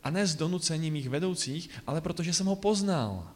A 0.04 0.10
ne 0.10 0.28
z 0.28 0.36
donucení 0.36 0.92
mých 0.92 1.10
vedoucích, 1.10 1.70
ale 1.88 2.02
protože 2.02 2.34
jsem 2.34 2.46
ho 2.46 2.56
poznal. 2.56 3.28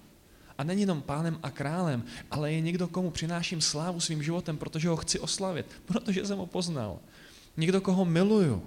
A 0.58 0.64
není 0.64 0.82
jenom 0.82 1.02
pánem 1.02 1.40
a 1.44 1.52
králem, 1.52 2.04
ale 2.32 2.54
je 2.54 2.62
někdo, 2.62 2.88
komu 2.88 3.12
přináším 3.12 3.62
slávu 3.62 4.00
svým 4.00 4.24
životem, 4.24 4.58
protože 4.58 4.90
ho 4.90 4.98
chci 4.98 5.20
oslavit, 5.20 5.66
protože 5.86 6.26
jsem 6.26 6.38
ho 6.38 6.46
poznal. 6.46 7.00
Někdo, 7.58 7.82
koho 7.82 8.06
miluju 8.06 8.64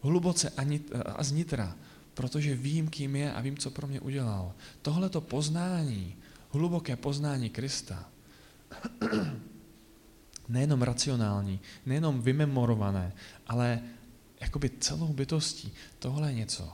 hluboce 0.00 0.52
a 1.16 1.22
znitra, 1.24 1.76
protože 2.14 2.54
vím, 2.54 2.88
kým 2.88 3.16
je 3.16 3.32
a 3.32 3.40
vím, 3.40 3.56
co 3.56 3.70
pro 3.70 3.86
mě 3.86 4.00
udělal. 4.00 4.52
Tohle 4.82 5.08
to 5.08 5.20
poznání, 5.20 6.16
hluboké 6.52 6.96
poznání 6.96 7.50
Krista, 7.50 8.08
nejenom 10.48 10.82
racionální, 10.82 11.60
nejenom 11.86 12.22
vymemorované, 12.22 13.12
ale 13.46 13.82
jakoby 14.40 14.70
celou 14.70 15.12
bytostí, 15.12 15.72
tohle 15.98 16.28
je 16.28 16.34
něco, 16.34 16.72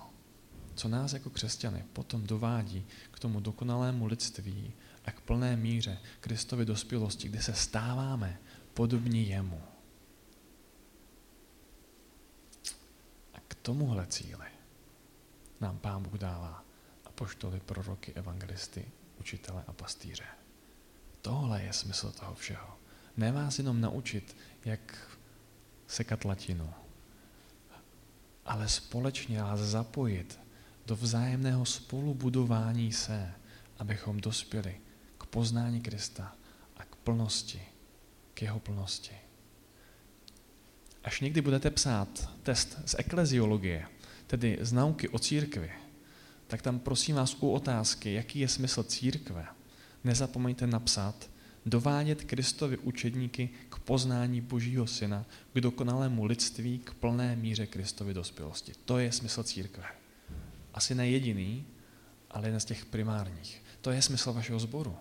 co 0.74 0.88
nás 0.88 1.12
jako 1.12 1.30
křesťany 1.30 1.84
potom 1.92 2.26
dovádí 2.26 2.86
k 3.10 3.18
tomu 3.18 3.40
dokonalému 3.40 4.06
lidství 4.06 4.72
a 5.04 5.10
k 5.10 5.20
plné 5.20 5.56
míře 5.56 5.98
Kristovy 6.20 6.64
dospělosti, 6.64 7.28
kde 7.28 7.42
se 7.42 7.54
stáváme 7.54 8.38
podobní 8.74 9.28
jemu. 9.28 9.62
A 13.34 13.40
k 13.48 13.54
tomuhle 13.54 14.06
cíli 14.06 14.46
nám 15.60 15.78
Pán 15.78 16.02
Bůh 16.02 16.14
dává 16.14 16.64
apoštoly, 17.04 17.60
proroky, 17.60 18.12
evangelisty, 18.12 18.84
učitele 19.20 19.64
a 19.66 19.72
pastýře. 19.72 20.24
Tohle 21.22 21.62
je 21.62 21.72
smysl 21.72 22.12
toho 22.12 22.34
všeho. 22.34 22.78
Ne 23.16 23.32
vás 23.32 23.58
jenom 23.58 23.80
naučit, 23.80 24.36
jak 24.64 25.10
sekat 25.86 26.24
latinu, 26.24 26.74
ale 28.44 28.68
společně 28.68 29.42
vás 29.42 29.60
zapojit 29.60 30.40
do 30.86 30.96
vzájemného 30.96 31.64
spolubudování 31.64 32.92
se, 32.92 33.34
abychom 33.78 34.20
dospěli 34.20 34.80
k 35.18 35.26
poznání 35.26 35.80
Krista 35.80 36.36
a 36.76 36.84
k 36.84 36.96
plnosti, 36.96 37.62
k 38.34 38.42
jeho 38.42 38.60
plnosti. 38.60 39.16
Až 41.04 41.20
někdy 41.20 41.40
budete 41.40 41.70
psát 41.70 42.30
test 42.42 42.78
z 42.86 42.94
ekleziologie, 42.98 43.86
tedy 44.26 44.58
z 44.60 44.72
nauky 44.72 45.08
o 45.08 45.18
církvi, 45.18 45.72
tak 46.48 46.62
tam 46.62 46.78
prosím 46.78 47.16
vás 47.16 47.36
u 47.40 47.50
otázky, 47.50 48.12
jaký 48.12 48.38
je 48.38 48.48
smysl 48.48 48.82
církve, 48.82 49.46
nezapomeňte 50.04 50.66
napsat, 50.66 51.30
dovádět 51.66 52.24
Kristovi 52.24 52.78
učedníky 52.78 53.50
k 53.68 53.78
poznání 53.78 54.40
Božího 54.40 54.86
Syna, 54.86 55.26
k 55.52 55.60
dokonalému 55.60 56.24
lidství, 56.24 56.78
k 56.78 56.94
plné 56.94 57.36
míře 57.36 57.66
Kristovy 57.66 58.14
dospělosti. 58.14 58.72
To 58.84 58.98
je 58.98 59.12
smysl 59.12 59.42
církve 59.42 59.84
asi 60.78 60.94
ne 60.94 61.10
jediný, 61.10 61.66
ale 62.30 62.46
jeden 62.46 62.60
z 62.60 62.64
těch 62.64 62.84
primárních. 62.84 63.62
To 63.80 63.90
je 63.90 64.02
smysl 64.02 64.32
vašeho 64.32 64.58
sboru. 64.58 64.96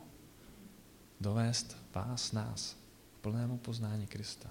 Dovést 1.21 1.77
vás, 1.93 2.31
nás, 2.31 2.77
k 3.15 3.17
plnému 3.21 3.57
poznání 3.57 4.07
Krista. 4.07 4.49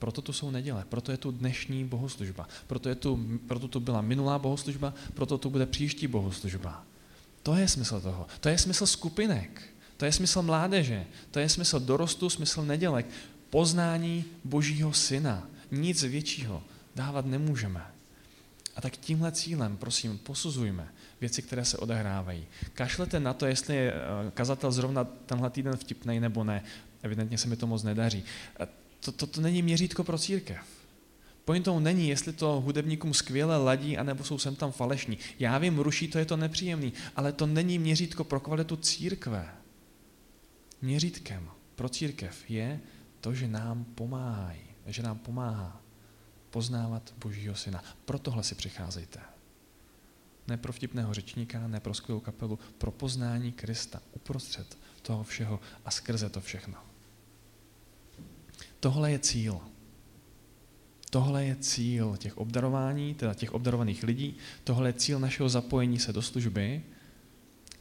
Proto 0.00 0.22
tu 0.22 0.32
jsou 0.32 0.50
neděle, 0.50 0.84
proto 0.88 1.12
je 1.12 1.18
tu 1.18 1.30
dnešní 1.30 1.84
bohoslužba, 1.84 2.48
proto, 2.66 2.88
je 2.88 2.94
tu, 2.94 3.20
proto 3.48 3.68
tu 3.68 3.80
byla 3.80 4.00
minulá 4.00 4.38
bohoslužba, 4.38 4.94
proto 5.14 5.38
tu 5.38 5.50
bude 5.50 5.66
příští 5.66 6.06
bohoslužba. 6.06 6.84
To 7.42 7.54
je 7.54 7.68
smysl 7.68 8.00
toho. 8.00 8.26
To 8.40 8.48
je 8.48 8.58
smysl 8.58 8.86
skupinek. 8.86 9.62
To 9.96 10.04
je 10.04 10.12
smysl 10.12 10.42
mládeže. 10.42 11.06
To 11.30 11.38
je 11.38 11.48
smysl 11.48 11.80
dorostu, 11.80 12.30
smysl 12.30 12.64
nedělek. 12.64 13.06
Poznání 13.50 14.24
Božího 14.44 14.92
syna. 14.92 15.48
Nic 15.70 16.02
většího 16.02 16.62
dávat 16.96 17.26
nemůžeme. 17.26 17.86
A 18.76 18.80
tak 18.80 18.96
tímhle 18.96 19.32
cílem, 19.32 19.76
prosím, 19.76 20.18
posuzujme 20.18 20.88
věci, 21.20 21.42
které 21.42 21.64
se 21.64 21.78
odehrávají. 21.78 22.46
Kašlete 22.74 23.20
na 23.20 23.32
to, 23.32 23.46
jestli 23.46 23.76
je 23.76 23.92
eh, 23.92 24.30
kazatel 24.30 24.72
zrovna 24.72 25.04
tenhle 25.04 25.50
týden 25.50 25.76
vtipný 25.76 26.20
nebo 26.20 26.44
ne. 26.44 26.64
Evidentně 27.02 27.38
se 27.38 27.48
mi 27.48 27.56
to 27.56 27.66
moc 27.66 27.82
nedaří. 27.82 28.24
To, 29.00 29.12
to, 29.12 29.26
to 29.26 29.40
není 29.40 29.62
měřítko 29.62 30.04
pro 30.04 30.18
církev. 30.18 30.64
Pointou 31.44 31.78
není, 31.78 32.08
jestli 32.08 32.32
to 32.32 32.60
hudebníkům 32.60 33.14
skvěle 33.14 33.56
ladí, 33.56 33.98
anebo 33.98 34.24
jsou 34.24 34.38
sem 34.38 34.56
tam 34.56 34.72
falešní. 34.72 35.18
Já 35.38 35.58
vím, 35.58 35.78
ruší 35.78 36.08
to, 36.08 36.18
je 36.18 36.24
to 36.24 36.36
nepříjemný, 36.36 36.92
ale 37.16 37.32
to 37.32 37.46
není 37.46 37.78
měřítko 37.78 38.24
pro 38.24 38.40
kvalitu 38.40 38.76
církve. 38.76 39.48
Měřítkem 40.82 41.50
pro 41.74 41.88
církev 41.88 42.50
je 42.50 42.80
to, 43.20 43.34
že 43.34 43.48
nám 43.48 43.84
pomáhají, 43.84 44.60
že 44.86 45.02
nám 45.02 45.18
pomáhá 45.18 45.82
poznávat 46.50 47.14
Božího 47.18 47.54
syna. 47.54 47.84
Pro 48.04 48.18
tohle 48.18 48.42
si 48.42 48.54
přicházejte. 48.54 49.20
Ne 50.48 50.56
pro 50.56 50.72
vtipného 50.72 51.14
řečníka, 51.14 51.68
ne 51.68 51.80
pro 51.80 51.94
skvělou 51.94 52.20
kapelu, 52.20 52.58
pro 52.78 52.90
poznání 52.90 53.52
Krista 53.52 54.02
uprostřed 54.12 54.78
toho 55.02 55.24
všeho 55.24 55.60
a 55.84 55.90
skrze 55.90 56.30
to 56.30 56.40
všechno. 56.40 56.89
Tohle 58.80 59.12
je 59.12 59.18
cíl. 59.18 59.60
Tohle 61.10 61.44
je 61.44 61.56
cíl 61.56 62.16
těch 62.16 62.38
obdarování, 62.38 63.14
teda 63.14 63.34
těch 63.34 63.52
obdarovaných 63.52 64.02
lidí, 64.02 64.36
tohle 64.64 64.88
je 64.88 64.92
cíl 64.92 65.18
našeho 65.18 65.48
zapojení 65.48 65.98
se 65.98 66.12
do 66.12 66.22
služby. 66.22 66.82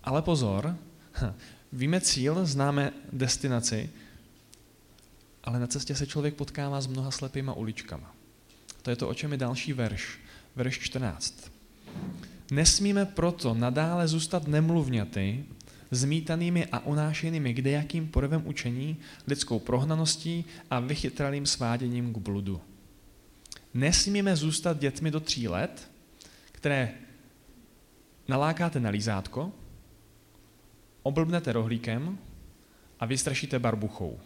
Ale 0.04 0.22
pozor, 0.22 0.76
víme 1.72 2.02
cíl, 2.02 2.46
známe 2.46 2.94
destinaci, 3.14 3.90
ale 5.44 5.60
na 5.60 5.68
cestě 5.68 5.96
se 5.96 6.08
člověk 6.08 6.36
potkává 6.36 6.82
s 6.82 6.88
mnoha 6.88 7.12
slepýma 7.12 7.54
uličkama. 7.54 8.16
To 8.82 8.90
je 8.90 8.96
to, 8.96 9.10
o 9.10 9.14
čem 9.14 9.32
je 9.32 9.38
další 9.38 9.74
verš. 9.74 10.20
Verš 10.56 10.80
14. 10.80 11.52
Nesmíme 12.52 13.06
proto 13.06 13.54
nadále 13.54 14.08
zůstat 14.08 14.48
nemluvňaty, 14.48 15.46
zmítanými 15.92 16.66
a 16.66 16.80
unášenými 16.80 17.54
kdejakým 17.54 18.08
porevem 18.08 18.48
učení, 18.48 18.98
lidskou 19.28 19.60
prohnaností 19.60 20.46
a 20.70 20.80
vychytralým 20.80 21.46
sváděním 21.46 22.14
k 22.14 22.18
bludu. 22.18 22.62
Nesmíme 23.74 24.36
zůstat 24.36 24.80
dětmi 24.80 25.12
do 25.12 25.20
tří 25.20 25.48
let, 25.48 25.92
které 26.52 26.94
nalákáte 28.28 28.80
na 28.80 28.90
lízátko, 28.90 29.52
oblbnete 31.04 31.54
rohlíkem 31.54 32.18
a 33.00 33.06
vystrašíte 33.06 33.60
barbuchou. 33.60 34.20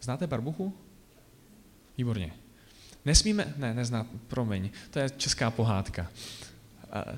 Znáte 0.00 0.26
barbuchu? 0.26 0.74
Výborně. 1.98 2.32
Nesmíme, 3.04 3.54
ne, 3.56 3.74
nezná, 3.74 4.06
promiň, 4.28 4.70
to 4.90 4.98
je 4.98 5.10
česká 5.10 5.50
pohádka. 5.50 6.10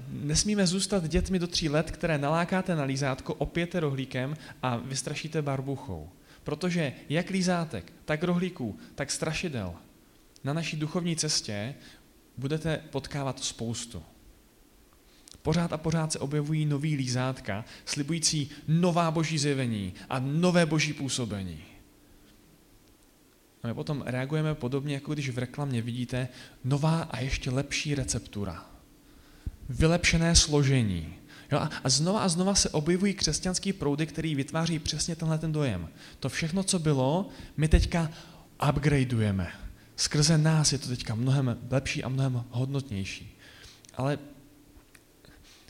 Nesmíme 0.09 0.67
zůstat 0.67 1.09
dětmi 1.09 1.39
do 1.39 1.47
tří 1.47 1.69
let, 1.69 1.91
které 1.91 2.19
nalákáte 2.19 2.75
na 2.75 2.85
lízátko, 2.85 3.35
opěte 3.35 3.81
rohlíkem 3.81 4.37
a 4.63 4.77
vystrašíte 4.77 5.43
barbuchou. 5.43 6.11
Protože 6.45 6.93
jak 7.09 7.31
lízátek, 7.31 7.93
tak 8.05 8.23
rohlíků, 8.23 8.79
tak 8.95 9.11
strašidel 9.11 9.75
na 10.45 10.53
naší 10.53 10.77
duchovní 10.77 11.17
cestě 11.17 11.75
budete 12.37 12.77
potkávat 12.91 13.45
spoustu. 13.45 14.03
Pořád 15.43 15.73
a 15.73 15.77
pořád 15.77 16.13
se 16.13 16.19
objevují 16.19 16.67
nový 16.67 16.97
lízátka, 16.97 17.65
slibující 17.85 18.51
nová 18.69 19.11
boží 19.11 19.39
zjevení 19.39 19.95
a 20.09 20.19
nové 20.19 20.67
boží 20.67 20.93
působení. 20.93 21.65
A 23.63 23.67
my 23.67 23.75
potom 23.75 24.03
reagujeme 24.07 24.55
podobně, 24.55 24.95
jako 24.95 25.13
když 25.13 25.31
v 25.31 25.39
reklamě 25.39 25.83
vidíte 25.83 26.29
nová 26.65 27.03
a 27.03 27.21
ještě 27.21 27.51
lepší 27.51 27.95
receptura. 27.95 28.67
Vylepšené 29.69 30.35
složení. 30.35 31.15
Jo, 31.53 31.59
a, 31.85 31.89
znova 31.89 32.21
a 32.21 32.29
znova 32.29 32.55
se 32.55 32.71
objevují 32.71 33.15
křesťanský 33.15 33.73
proudy, 33.73 34.07
který 34.07 34.35
vytváří 34.35 34.79
přesně 34.79 35.17
tenhle 35.17 35.39
ten 35.39 35.53
dojem. 35.53 35.89
To 36.21 36.29
všechno, 36.29 36.63
co 36.63 36.79
bylo, 36.79 37.29
my 37.57 37.69
teďka 37.69 38.11
upgradeujeme. 38.69 39.49
Skrze 39.97 40.39
nás 40.39 40.73
je 40.73 40.79
to 40.79 40.89
teďka 40.89 41.15
mnohem 41.15 41.59
lepší 41.71 42.05
a 42.05 42.09
mnohem 42.09 42.45
hodnotnější. 42.51 43.39
Ale 43.95 44.19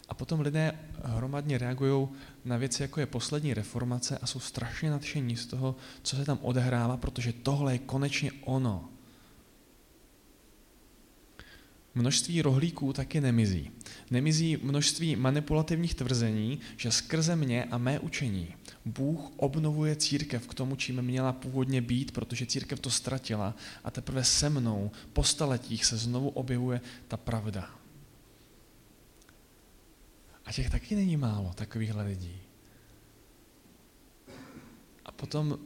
a 0.08 0.14
potom 0.14 0.40
lidé 0.40 0.72
hromadně 1.04 1.58
reagují 1.58 2.08
na 2.44 2.56
věci, 2.56 2.82
jako 2.82 3.00
je 3.00 3.06
poslední 3.06 3.54
reformace 3.54 4.18
a 4.18 4.26
jsou 4.26 4.40
strašně 4.40 4.90
nadšení 4.90 5.36
z 5.36 5.46
toho, 5.46 5.76
co 6.02 6.16
se 6.16 6.24
tam 6.24 6.38
odehrává, 6.42 6.96
protože 6.96 7.32
tohle 7.32 7.74
je 7.74 7.78
konečně 7.78 8.32
ono. 8.44 8.88
Množství 11.98 12.42
rohlíků 12.42 12.92
taky 12.92 13.20
nemizí. 13.20 13.70
Nemizí 14.10 14.56
množství 14.62 15.16
manipulativních 15.16 15.94
tvrzení, 15.94 16.60
že 16.76 16.92
skrze 16.92 17.36
mě 17.36 17.64
a 17.64 17.78
mé 17.78 17.98
učení 17.98 18.54
Bůh 18.84 19.20
obnovuje 19.36 19.96
církev 19.96 20.46
k 20.46 20.54
tomu, 20.54 20.76
čím 20.76 21.02
měla 21.02 21.32
původně 21.32 21.80
být, 21.80 22.12
protože 22.12 22.46
církev 22.46 22.80
to 22.80 22.90
ztratila 22.90 23.54
a 23.84 23.90
teprve 23.90 24.24
se 24.24 24.50
mnou 24.50 24.90
po 25.12 25.24
staletích 25.24 25.84
se 25.84 25.96
znovu 25.96 26.28
objevuje 26.28 26.80
ta 27.08 27.16
pravda. 27.16 27.70
A 30.44 30.52
těch 30.52 30.70
taky 30.70 30.94
není 30.94 31.16
málo, 31.16 31.52
takovýchhle 31.54 32.04
lidí. 32.04 32.38
A 35.04 35.12
potom 35.12 35.58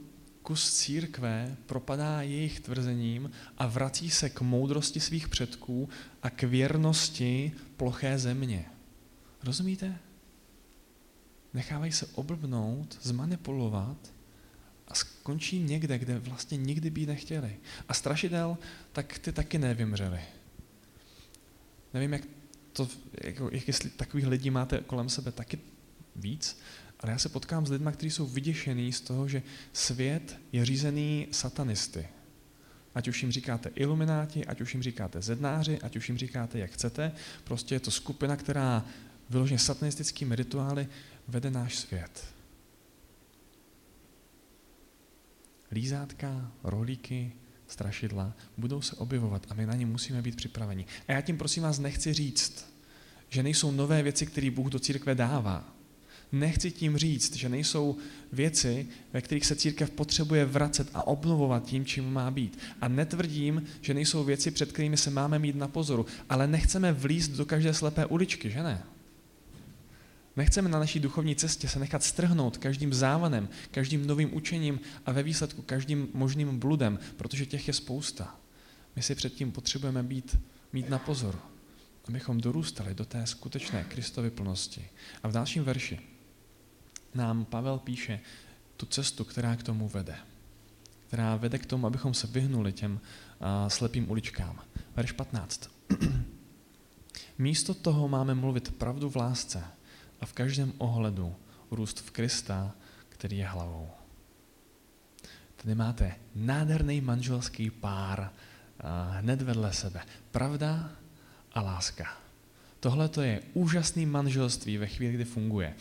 kus 0.43 0.73
církve 0.73 1.57
propadá 1.67 2.23
jejich 2.23 2.61
tvrzením 2.61 3.31
a 3.59 3.67
vrací 3.67 4.11
se 4.11 4.31
k 4.31 4.41
moudrosti 4.41 5.01
svých 5.01 5.29
předků 5.29 5.89
a 6.23 6.31
k 6.31 6.43
věrnosti 6.43 7.53
ploché 7.77 8.19
země. 8.19 8.65
Rozumíte? 9.45 9.99
Nechávají 11.55 11.93
se 11.93 12.07
oblbnout, 12.07 12.99
zmanipulovat 13.03 14.13
a 14.89 14.95
skončí 14.95 15.59
někde, 15.59 15.99
kde 15.99 16.19
vlastně 16.19 16.57
nikdy 16.59 16.91
být 16.91 17.07
nechtěli. 17.07 17.57
A 17.89 17.95
strašitel, 17.95 18.59
tak 18.93 19.19
ty 19.19 19.33
taky 19.33 19.59
nevymřeli. 19.59 20.21
Nevím, 21.95 22.13
jak 22.13 22.23
to, 22.73 22.89
jako, 23.25 23.51
jak 23.53 23.67
jestli 23.67 23.91
takových 23.91 24.27
lidí 24.27 24.51
máte 24.51 24.79
kolem 24.79 25.09
sebe 25.09 25.33
taky 25.33 25.59
víc, 26.17 26.61
ale 27.03 27.13
já 27.13 27.19
se 27.19 27.29
potkám 27.29 27.67
s 27.67 27.71
lidmi, 27.71 27.91
kteří 27.93 28.11
jsou 28.11 28.27
vyděšený 28.27 28.93
z 28.93 29.01
toho, 29.01 29.29
že 29.29 29.43
svět 29.73 30.39
je 30.53 30.65
řízený 30.65 31.29
satanisty. 31.31 32.09
Ať 32.95 33.09
už 33.09 33.23
jim 33.23 33.33
říkáte 33.33 33.71
ilumináti, 33.75 34.47
ať 34.47 34.61
už 34.61 34.75
jim 34.75 34.83
říkáte 34.83 35.23
zednáři, 35.23 35.79
ať 35.79 35.97
už 35.97 36.09
jim 36.09 36.19
říkáte, 36.19 36.59
jak 36.59 36.71
chcete. 36.71 37.13
Prostě 37.45 37.75
je 37.75 37.81
to 37.81 37.91
skupina, 37.91 38.37
která 38.37 38.85
vyloženě 39.31 39.59
satanistickými 39.59 40.37
rituály 40.37 40.89
vede 41.29 41.51
náš 41.51 41.77
svět. 41.77 42.25
Lízátka, 45.71 46.53
rohlíky, 46.65 47.33
strašidla 47.67 48.35
budou 48.57 48.83
se 48.83 48.97
objevovat 48.97 49.47
a 49.49 49.55
my 49.55 49.67
na 49.67 49.75
ně 49.75 49.87
musíme 49.87 50.23
být 50.23 50.37
připraveni. 50.37 50.87
A 51.09 51.13
já 51.13 51.21
tím 51.21 51.39
prosím 51.39 51.63
vás 51.63 51.79
nechci 51.79 52.13
říct, 52.13 52.75
že 53.29 53.43
nejsou 53.43 53.71
nové 53.71 54.03
věci, 54.03 54.27
které 54.27 54.51
Bůh 54.51 54.67
do 54.67 54.79
církve 54.79 55.15
dává. 55.15 55.82
Nechci 56.33 56.71
tím 56.71 56.97
říct, 56.97 57.37
že 57.37 57.49
nejsou 57.49 57.97
věci, 58.33 58.89
ve 59.13 59.23
kterých 59.23 59.47
se 59.47 59.57
církev 59.57 59.91
potřebuje 59.91 60.45
vracet 60.45 60.91
a 60.95 61.07
obnovovat 61.07 61.65
tím, 61.65 61.85
čím 61.85 62.13
má 62.13 62.31
být. 62.31 62.59
A 62.81 62.89
netvrdím, 62.89 63.65
že 63.81 63.95
nejsou 63.95 64.25
věci, 64.25 64.51
před 64.51 64.73
kterými 64.73 64.97
se 64.97 65.11
máme 65.11 65.39
mít 65.39 65.57
na 65.57 65.69
pozoru, 65.69 66.07
ale 66.29 66.47
nechceme 66.47 66.93
vlízt 66.93 67.31
do 67.31 67.47
každé 67.47 67.75
slepé 67.75 68.07
uličky, 68.07 68.51
že 68.51 68.63
ne? 68.63 68.83
Nechceme 70.37 70.69
na 70.69 70.79
naší 70.79 71.01
duchovní 71.01 71.37
cestě 71.37 71.69
se 71.69 71.79
nechat 71.79 72.03
strhnout 72.03 72.59
každým 72.59 72.95
závanem, 72.95 73.49
každým 73.71 74.07
novým 74.07 74.37
učením 74.37 74.81
a 75.07 75.13
ve 75.13 75.23
výsledku 75.23 75.63
každým 75.63 76.09
možným 76.15 76.59
bludem, 76.59 76.99
protože 77.17 77.47
těch 77.47 77.69
je 77.69 77.75
spousta. 77.75 78.37
My 78.97 79.03
si 79.03 79.15
předtím 79.15 79.53
potřebujeme 79.53 80.03
být, 80.03 80.39
mít 80.73 80.91
na 80.91 80.99
pozoru, 80.99 81.39
abychom 82.09 82.41
dorůstali 82.41 82.95
do 82.95 83.05
té 83.05 83.27
skutečné 83.27 83.85
Kristovy 83.85 84.31
plnosti. 84.31 84.89
A 85.23 85.29
v 85.29 85.33
dalším 85.33 85.65
verši 85.65 86.12
nám 87.15 87.45
Pavel 87.45 87.79
píše 87.79 88.21
tu 88.77 88.87
cestu, 88.87 89.25
která 89.25 89.57
k 89.57 89.63
tomu 89.63 89.89
vede. 89.89 90.17
Která 91.07 91.37
vede 91.37 91.59
k 91.59 91.67
tomu, 91.67 91.87
abychom 91.87 92.15
se 92.15 92.27
vyhnuli 92.27 92.73
těm 92.73 93.01
slepým 93.69 94.11
uličkám. 94.11 94.61
Verš 94.97 95.13
15. 95.13 95.71
Místo 97.39 97.75
toho 97.75 98.09
máme 98.09 98.35
mluvit 98.35 98.79
pravdu 98.79 99.11
v 99.11 99.17
lásce 99.17 99.65
a 100.21 100.27
v 100.27 100.33
každém 100.33 100.73
ohledu 100.79 101.35
růst 101.71 102.01
v 102.01 102.11
Krista, 102.11 102.75
který 103.09 103.39
je 103.39 103.47
hlavou. 103.47 103.91
Tady 105.57 105.75
máte 105.75 106.15
nádherný 106.35 107.01
manželský 107.01 107.71
pár 107.71 108.33
hned 109.11 109.43
vedle 109.43 109.73
sebe. 109.73 110.03
Pravda 110.31 110.91
a 111.53 111.61
láska. 111.61 112.17
Tohle 112.81 113.09
to 113.09 113.23
je 113.23 113.43
úžasný 113.55 114.07
manželství 114.07 114.79
ve 114.79 114.87
chvíli, 114.87 115.15
kdy 115.15 115.25
funguje. 115.25 115.75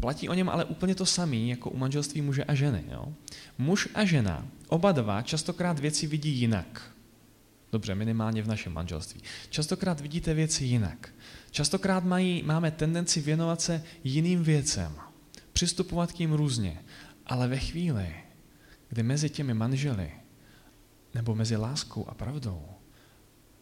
Platí 0.00 0.28
o 0.28 0.34
něm 0.34 0.48
ale 0.48 0.64
úplně 0.64 0.94
to 0.94 1.06
samé, 1.06 1.36
jako 1.36 1.70
u 1.70 1.76
manželství 1.76 2.22
muže 2.22 2.44
a 2.44 2.54
ženy. 2.54 2.84
Jo? 2.90 3.12
Muž 3.58 3.88
a 3.94 4.04
žena, 4.04 4.46
oba 4.68 4.92
dva, 4.92 5.22
častokrát 5.22 5.78
věci 5.78 6.06
vidí 6.06 6.30
jinak. 6.30 6.90
Dobře, 7.72 7.94
minimálně 7.94 8.42
v 8.42 8.48
našem 8.48 8.72
manželství. 8.72 9.20
Častokrát 9.50 10.00
vidíte 10.00 10.34
věci 10.34 10.64
jinak. 10.64 11.08
Častokrát 11.50 12.04
mají, 12.04 12.42
máme 12.42 12.70
tendenci 12.70 13.20
věnovat 13.20 13.60
se 13.60 13.82
jiným 14.04 14.44
věcem, 14.44 14.92
přistupovat 15.52 16.12
k 16.12 16.18
ním 16.18 16.32
různě. 16.32 16.82
Ale 17.26 17.48
ve 17.48 17.58
chvíli, 17.58 18.14
kdy 18.88 19.02
mezi 19.02 19.30
těmi 19.30 19.54
manželi 19.54 20.12
nebo 21.14 21.34
mezi 21.34 21.56
láskou 21.56 22.08
a 22.08 22.14
pravdou 22.14 22.62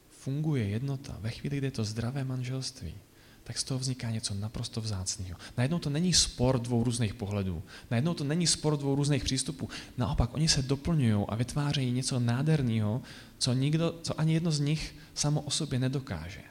funguje 0.08 0.68
jednota, 0.68 1.16
ve 1.20 1.30
chvíli, 1.30 1.58
kdy 1.58 1.66
je 1.66 1.70
to 1.70 1.84
zdravé 1.84 2.24
manželství, 2.24 2.94
tak 3.44 3.58
z 3.58 3.64
toho 3.64 3.78
vzniká 3.80 4.10
něco 4.10 4.34
naprosto 4.34 4.80
vzácného. 4.80 5.38
Najednou 5.56 5.78
to 5.78 5.90
není 5.90 6.12
spor 6.12 6.60
dvou 6.60 6.84
různých 6.84 7.14
pohledů, 7.14 7.62
najednou 7.90 8.14
to 8.14 8.24
není 8.24 8.46
spor 8.46 8.76
dvou 8.76 8.94
různých 8.94 9.24
přístupů. 9.24 9.68
Naopak, 9.96 10.34
oni 10.34 10.48
se 10.48 10.62
doplňují 10.62 11.26
a 11.28 11.34
vytvářejí 11.34 11.92
něco 11.92 12.20
nádherného, 12.20 13.02
co, 13.38 13.52
nikdo, 13.52 13.98
co 14.02 14.20
ani 14.20 14.34
jedno 14.34 14.50
z 14.50 14.60
nich 14.60 14.96
samo 15.14 15.40
o 15.40 15.50
sobě 15.50 15.78
nedokáže. 15.78 16.42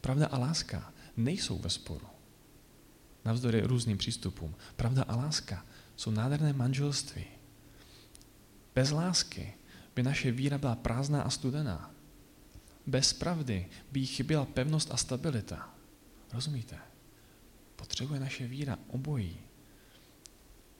Pravda 0.00 0.26
a 0.26 0.38
láska 0.38 0.92
nejsou 1.16 1.58
ve 1.58 1.70
sporu. 1.70 2.06
Navzdory 3.24 3.60
různým 3.60 3.98
přístupům. 3.98 4.54
Pravda 4.76 5.02
a 5.02 5.16
láska 5.16 5.64
jsou 5.96 6.10
nádherné 6.10 6.52
manželství. 6.52 7.24
Bez 8.74 8.90
lásky 8.90 9.52
by 9.96 10.02
naše 10.02 10.30
víra 10.30 10.58
byla 10.58 10.74
prázdná 10.74 11.22
a 11.22 11.30
studená. 11.30 11.90
Bez 12.86 13.12
pravdy 13.12 13.66
by 13.92 14.00
jí 14.00 14.06
chyběla 14.06 14.44
pevnost 14.44 14.90
a 14.90 14.96
stabilita. 14.96 15.75
Rozumíte? 16.32 16.78
Potřebuje 17.76 18.20
naše 18.20 18.46
víra 18.46 18.78
obojí. 18.88 19.36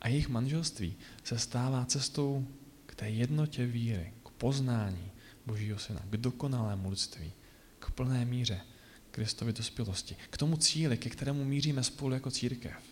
A 0.00 0.08
jejich 0.08 0.28
manželství 0.28 0.96
se 1.24 1.38
stává 1.38 1.84
cestou 1.84 2.46
k 2.86 2.94
té 2.94 3.10
jednotě 3.10 3.66
víry, 3.66 4.12
k 4.24 4.30
poznání 4.30 5.10
Božího 5.46 5.78
Syna, 5.78 6.00
k 6.10 6.16
dokonalému 6.16 6.90
lidství, 6.90 7.32
k 7.78 7.90
plné 7.90 8.24
míře 8.24 8.60
Kristovy 9.10 9.52
dospělosti, 9.52 10.16
k 10.30 10.36
tomu 10.36 10.56
cíli, 10.56 10.98
ke 10.98 11.10
kterému 11.10 11.44
míříme 11.44 11.82
spolu 11.82 12.14
jako 12.14 12.30
církev. 12.30 12.82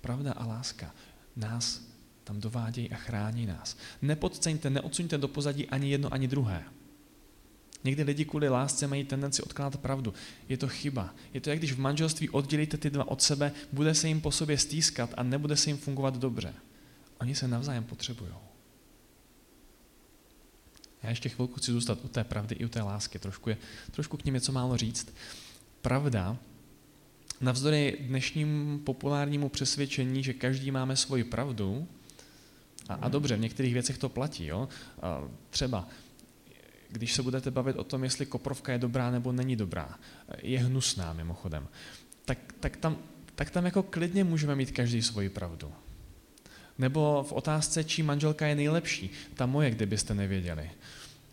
Pravda 0.00 0.32
a 0.32 0.46
láska 0.46 0.94
nás 1.36 1.82
tam 2.24 2.40
dovádějí 2.40 2.90
a 2.90 2.96
chrání 2.96 3.46
nás. 3.46 3.76
Nepodceňte, 4.02 4.70
neodsuňte 4.70 5.18
do 5.18 5.28
pozadí 5.28 5.68
ani 5.68 5.90
jedno, 5.90 6.12
ani 6.12 6.28
druhé. 6.28 6.64
Někdy 7.84 8.02
lidi 8.02 8.24
kvůli 8.24 8.48
lásce 8.48 8.86
mají 8.86 9.04
tendenci 9.04 9.42
odkládat 9.42 9.80
pravdu. 9.80 10.14
Je 10.48 10.56
to 10.56 10.68
chyba. 10.68 11.14
Je 11.34 11.40
to 11.40 11.50
jak 11.50 11.58
když 11.58 11.72
v 11.72 11.80
manželství 11.80 12.30
oddělíte 12.30 12.76
ty 12.76 12.90
dva 12.90 13.08
od 13.08 13.22
sebe, 13.22 13.52
bude 13.72 13.94
se 13.94 14.08
jim 14.08 14.20
po 14.20 14.32
sobě 14.32 14.58
stýskat 14.58 15.14
a 15.16 15.22
nebude 15.22 15.56
se 15.56 15.70
jim 15.70 15.76
fungovat 15.76 16.16
dobře. 16.16 16.54
Oni 17.20 17.34
se 17.34 17.48
navzájem 17.48 17.84
potřebují. 17.84 18.32
Já 21.02 21.10
ještě 21.10 21.28
chvilku 21.28 21.54
chci 21.54 21.72
zůstat 21.72 21.98
u 22.04 22.08
té 22.08 22.24
pravdy 22.24 22.54
i 22.54 22.64
u 22.64 22.68
té 22.68 22.82
lásky. 22.82 23.18
Trošku, 23.18 23.50
je, 23.50 23.56
trošku 23.90 24.16
k 24.16 24.24
ním 24.24 24.34
něco 24.34 24.52
málo 24.52 24.76
říct. 24.76 25.14
Pravda, 25.82 26.36
navzdory 27.40 27.96
dnešním 28.00 28.80
populárnímu 28.84 29.48
přesvědčení, 29.48 30.22
že 30.22 30.32
každý 30.32 30.70
máme 30.70 30.96
svoji 30.96 31.24
pravdu, 31.24 31.88
a, 32.88 32.94
a 32.94 33.08
dobře, 33.08 33.36
v 33.36 33.40
některých 33.40 33.72
věcech 33.72 33.98
to 33.98 34.08
platí. 34.08 34.46
Jo? 34.46 34.68
A 35.02 35.22
třeba 35.50 35.88
když 36.88 37.14
se 37.14 37.22
budete 37.22 37.50
bavit 37.50 37.76
o 37.76 37.84
tom, 37.84 38.04
jestli 38.04 38.26
koprovka 38.26 38.72
je 38.72 38.78
dobrá 38.78 39.10
nebo 39.10 39.32
není 39.32 39.56
dobrá, 39.56 39.98
je 40.42 40.58
hnusná 40.58 41.12
mimochodem, 41.12 41.68
tak, 42.24 42.38
tak, 42.60 42.76
tam, 42.76 42.96
tak 43.34 43.50
tam 43.50 43.64
jako 43.64 43.82
klidně 43.82 44.24
můžeme 44.24 44.54
mít 44.54 44.70
každý 44.70 45.02
svoji 45.02 45.28
pravdu. 45.28 45.72
Nebo 46.78 47.24
v 47.28 47.32
otázce, 47.32 47.84
čí 47.84 48.02
manželka 48.02 48.46
je 48.46 48.54
nejlepší, 48.54 49.10
ta 49.34 49.46
moje, 49.46 49.70
kdybyste 49.70 50.14
nevěděli. 50.14 50.70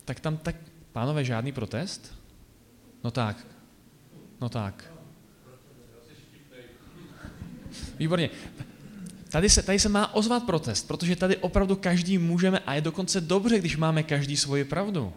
Tak 0.04 0.20
tam 0.20 0.36
tak, 0.36 0.56
pánové, 0.92 1.24
žádný 1.24 1.52
protest? 1.52 2.14
No 3.04 3.10
tak, 3.10 3.46
no 4.40 4.48
tak. 4.48 4.90
Výborně. 7.98 8.30
Tady 9.30 9.50
se, 9.50 9.62
tady 9.62 9.78
se 9.78 9.88
má 9.88 10.14
ozvat 10.14 10.42
protest, 10.42 10.88
protože 10.88 11.16
tady 11.16 11.36
opravdu 11.36 11.76
každý 11.76 12.18
můžeme 12.18 12.58
a 12.58 12.74
je 12.74 12.80
dokonce 12.80 13.20
dobře, 13.20 13.58
když 13.58 13.76
máme 13.76 14.02
každý 14.02 14.36
svoji 14.36 14.64
pravdu. 14.64 15.12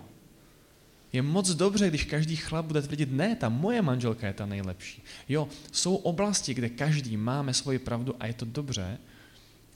Je 1.14 1.22
moc 1.22 1.50
dobře, 1.50 1.88
když 1.88 2.04
každý 2.04 2.36
chlap 2.36 2.66
bude 2.66 2.82
tvrdit, 2.82 3.12
ne, 3.12 3.36
ta 3.36 3.50
moje 3.50 3.82
manželka 3.82 4.28
je 4.28 4.34
ta 4.34 4.46
nejlepší. 4.46 5.04
Jo, 5.30 5.48
jsou 5.72 5.96
oblasti, 5.96 6.54
kde 6.54 6.70
každý 6.70 7.18
máme 7.18 7.54
svoji 7.54 7.80
pravdu 7.80 8.16
a 8.20 8.26
je 8.26 8.34
to 8.34 8.46
dobře, 8.46 8.98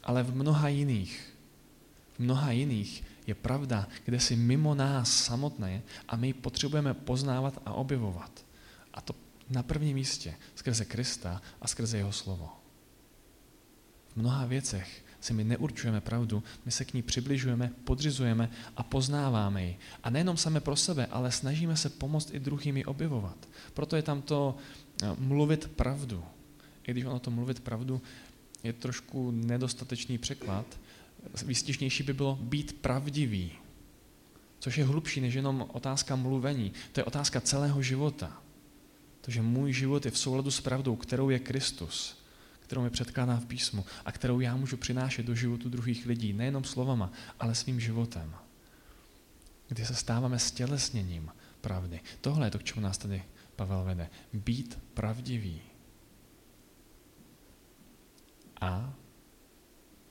ale 0.04 0.24
v 0.24 0.36
mnoha 0.36 0.68
jiných, 0.68 1.34
v 2.14 2.20
mnoha 2.20 2.52
jiných 2.52 3.04
je 3.28 3.36
pravda, 3.36 3.88
kde 4.06 4.20
si 4.20 4.36
mimo 4.36 4.76
nás 4.76 5.24
samotné 5.24 5.82
a 6.08 6.16
my 6.16 6.28
ji 6.28 6.34
potřebujeme 6.34 6.94
poznávat 6.94 7.62
a 7.66 7.74
objevovat. 7.74 8.46
A 8.94 9.02
to 9.02 9.16
na 9.50 9.64
prvním 9.64 9.96
místě, 9.96 10.36
skrze 10.56 10.86
Krista 10.86 11.42
a 11.62 11.68
skrze 11.68 11.98
jeho 11.98 12.12
slovo. 12.12 12.50
V 14.14 14.16
mnoha 14.16 14.46
věcech 14.46 15.06
si 15.22 15.34
my 15.34 15.44
neurčujeme 15.44 16.02
pravdu, 16.02 16.44
my 16.66 16.72
se 16.72 16.86
k 16.86 16.94
ní 16.94 17.02
přibližujeme, 17.02 17.72
podřizujeme 17.84 18.50
a 18.78 18.84
poznáváme 18.84 19.64
ji. 19.64 19.78
A 20.04 20.10
nejenom 20.10 20.38
sami 20.38 20.60
pro 20.60 20.76
sebe, 20.76 21.06
ale 21.06 21.32
snažíme 21.32 21.78
se 21.78 21.90
pomoct 21.90 22.34
i 22.34 22.40
druhým 22.40 22.78
ji 22.78 22.86
objevovat. 22.86 23.38
Proto 23.74 23.96
je 23.96 24.02
tam 24.02 24.22
to 24.22 24.58
eh, 25.04 25.08
mluvit 25.18 25.72
pravdu. 25.76 26.24
I 26.88 26.92
když 26.92 27.06
ono 27.06 27.20
to 27.20 27.32
mluvit 27.32 27.60
pravdu 27.60 28.02
je 28.64 28.74
trošku 28.74 29.32
nedostatečný 29.32 30.18
překlad, 30.18 30.66
výstižnější 31.46 32.04
by 32.04 32.14
bylo 32.14 32.36
být 32.42 32.74
pravdivý, 32.82 33.52
což 34.60 34.78
je 34.78 34.86
hlubší 34.86 35.22
než 35.22 35.34
jenom 35.34 35.66
otázka 35.74 36.16
mluvení. 36.16 36.74
To 36.92 37.00
je 37.00 37.04
otázka 37.04 37.42
celého 37.42 37.82
života. 37.82 38.42
To, 39.22 39.32
že 39.32 39.42
můj 39.42 39.74
život 39.74 40.06
je 40.06 40.12
v 40.12 40.18
souladu 40.18 40.52
s 40.52 40.62
pravdou, 40.62 40.96
kterou 40.96 41.30
je 41.30 41.40
Kristus, 41.40 42.21
kterou 42.72 42.82
mi 42.82 42.90
předkládá 42.90 43.36
v 43.36 43.46
písmu 43.46 43.86
a 44.06 44.12
kterou 44.12 44.40
já 44.40 44.56
můžu 44.56 44.78
přinášet 44.78 45.26
do 45.26 45.36
životu 45.36 45.70
druhých 45.70 46.06
lidí, 46.06 46.34
nejenom 46.34 46.64
slovama, 46.64 47.12
ale 47.40 47.56
svým 47.56 47.80
životem. 47.80 48.36
Kdy 49.68 49.86
se 49.86 49.96
stáváme 49.96 50.40
stělesněním 50.40 51.32
pravdy. 51.62 52.00
Tohle 52.22 52.48
je 52.48 52.52
to, 52.52 52.60
k 52.60 52.64
čemu 52.64 52.82
nás 52.82 52.98
tady 52.98 53.24
Pavel 53.56 53.84
vede. 53.84 54.10
Být 54.34 54.80
pravdivý. 54.94 55.62
A 58.62 58.94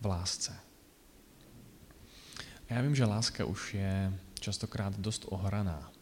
v 0.00 0.06
lásce. 0.06 0.56
Já 2.70 2.80
vím, 2.80 2.96
že 2.96 3.04
láska 3.04 3.44
už 3.44 3.74
je 3.74 4.18
častokrát 4.40 5.00
dost 5.00 5.24
ohraná. 5.28 5.92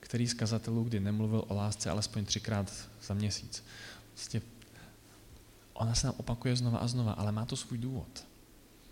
Který 0.00 0.28
z 0.28 0.34
kazatelů, 0.34 0.84
kdy 0.84 1.00
nemluvil 1.00 1.44
o 1.48 1.54
lásce 1.54 1.90
alespoň 1.90 2.24
třikrát 2.24 2.88
za 3.02 3.14
měsíc. 3.14 3.64
Vlastně 4.14 4.40
ona 5.80 5.94
se 5.94 6.06
nám 6.06 6.16
opakuje 6.18 6.56
znova 6.56 6.78
a 6.78 6.86
znova, 6.86 7.12
ale 7.12 7.32
má 7.32 7.46
to 7.46 7.56
svůj 7.56 7.78
důvod. 7.78 8.26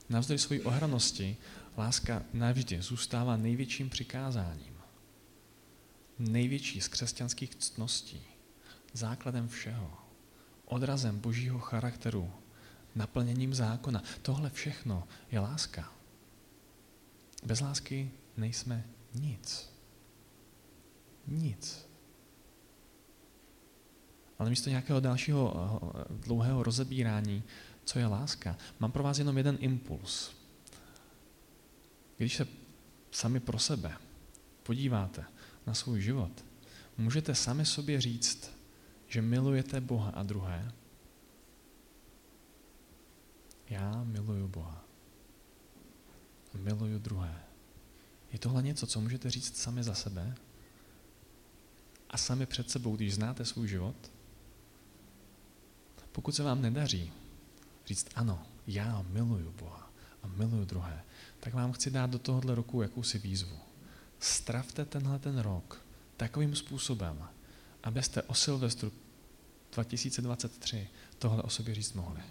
Navzdory 0.09 0.38
své 0.38 0.61
ohranosti 0.61 1.37
láska 1.77 2.22
navždy 2.33 2.83
zůstává 2.83 3.37
největším 3.37 3.90
přikázáním. 3.90 4.74
Největší 6.18 6.81
z 6.81 6.88
křesťanských 6.88 7.55
ctností. 7.55 8.22
Základem 8.92 9.48
všeho. 9.48 9.90
Odrazem 10.64 11.20
božího 11.20 11.59
charakteru. 11.59 12.33
Naplněním 12.94 13.55
zákona. 13.55 14.03
Tohle 14.22 14.51
všechno 14.51 15.09
je 15.31 15.40
láska. 15.40 15.92
Bez 17.44 17.61
lásky 17.61 18.11
nejsme 18.37 18.85
nic. 19.14 19.70
Nic. 21.27 21.88
Ale 24.38 24.51
místo 24.51 24.70
nějakého 24.70 25.01
dalšího 25.01 25.55
eh, 25.55 26.14
dlouhého 26.14 26.62
rozebírání, 26.62 27.42
co 27.85 27.98
je 27.98 28.07
láska, 28.07 28.57
mám 28.81 28.92
pro 28.92 29.03
vás 29.03 29.18
jenom 29.18 29.37
jeden 29.37 29.59
impuls. 29.61 30.31
Když 32.16 32.37
se 32.37 32.46
sami 33.11 33.40
pro 33.40 33.59
sebe 33.59 33.96
podíváte 34.62 35.24
na 35.66 35.74
svůj 35.74 36.01
život, 36.01 36.44
můžete 36.98 37.35
sami 37.35 37.66
sobě 37.66 38.01
říct, 38.01 38.51
že 39.09 39.22
milujete 39.22 39.81
Boha 39.81 40.11
a 40.11 40.22
druhé. 40.22 40.72
Já 43.70 44.05
miluju 44.05 44.48
Boha. 44.48 44.85
Miluju 46.55 46.98
druhé. 46.98 47.42
Je 48.33 48.38
tohle 48.38 48.62
něco, 48.62 48.87
co 48.87 49.01
můžete 49.01 49.31
říct 49.31 49.57
sami 49.57 49.83
za 49.83 49.94
sebe 49.94 50.35
a 52.11 52.16
sami 52.18 52.46
před 52.46 52.70
sebou, 52.70 52.96
když 52.96 53.14
znáte 53.14 53.44
svůj 53.44 53.68
život? 53.68 54.11
Pokud 56.18 56.33
se 56.33 56.42
vám 56.42 56.62
nedaří 56.62 57.12
říct 57.87 58.09
ano, 58.14 58.42
já 58.66 59.04
miluju 59.11 59.52
Boha 59.52 59.90
a 60.22 60.26
miluju 60.26 60.64
druhé, 60.64 61.04
tak 61.40 61.54
vám 61.54 61.72
chci 61.72 61.90
dát 61.90 62.11
do 62.11 62.18
tohohle 62.18 62.54
roku 62.54 62.83
jakousi 62.83 63.18
výzvu. 63.18 63.57
Stravte 64.20 64.85
tenhle 64.85 65.18
ten 65.18 65.38
rok 65.38 65.85
takovým 66.16 66.57
způsobem, 66.57 67.28
abyste 67.83 68.22
o 68.22 68.35
Silvestru 68.35 68.92
2023 69.72 70.88
tohle 71.18 71.42
o 71.42 71.50
sobě 71.50 71.74
říct 71.74 71.92
mohli. 71.92 72.22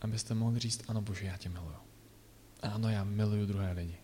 Abyste 0.00 0.34
mohli 0.34 0.60
říct, 0.60 0.84
ano 0.88 1.00
Bože, 1.02 1.26
já 1.26 1.36
tě 1.36 1.48
miluju. 1.48 1.76
Ano, 2.62 2.90
já 2.90 3.04
miluju 3.04 3.46
druhé 3.46 3.72
lidi. 3.72 3.96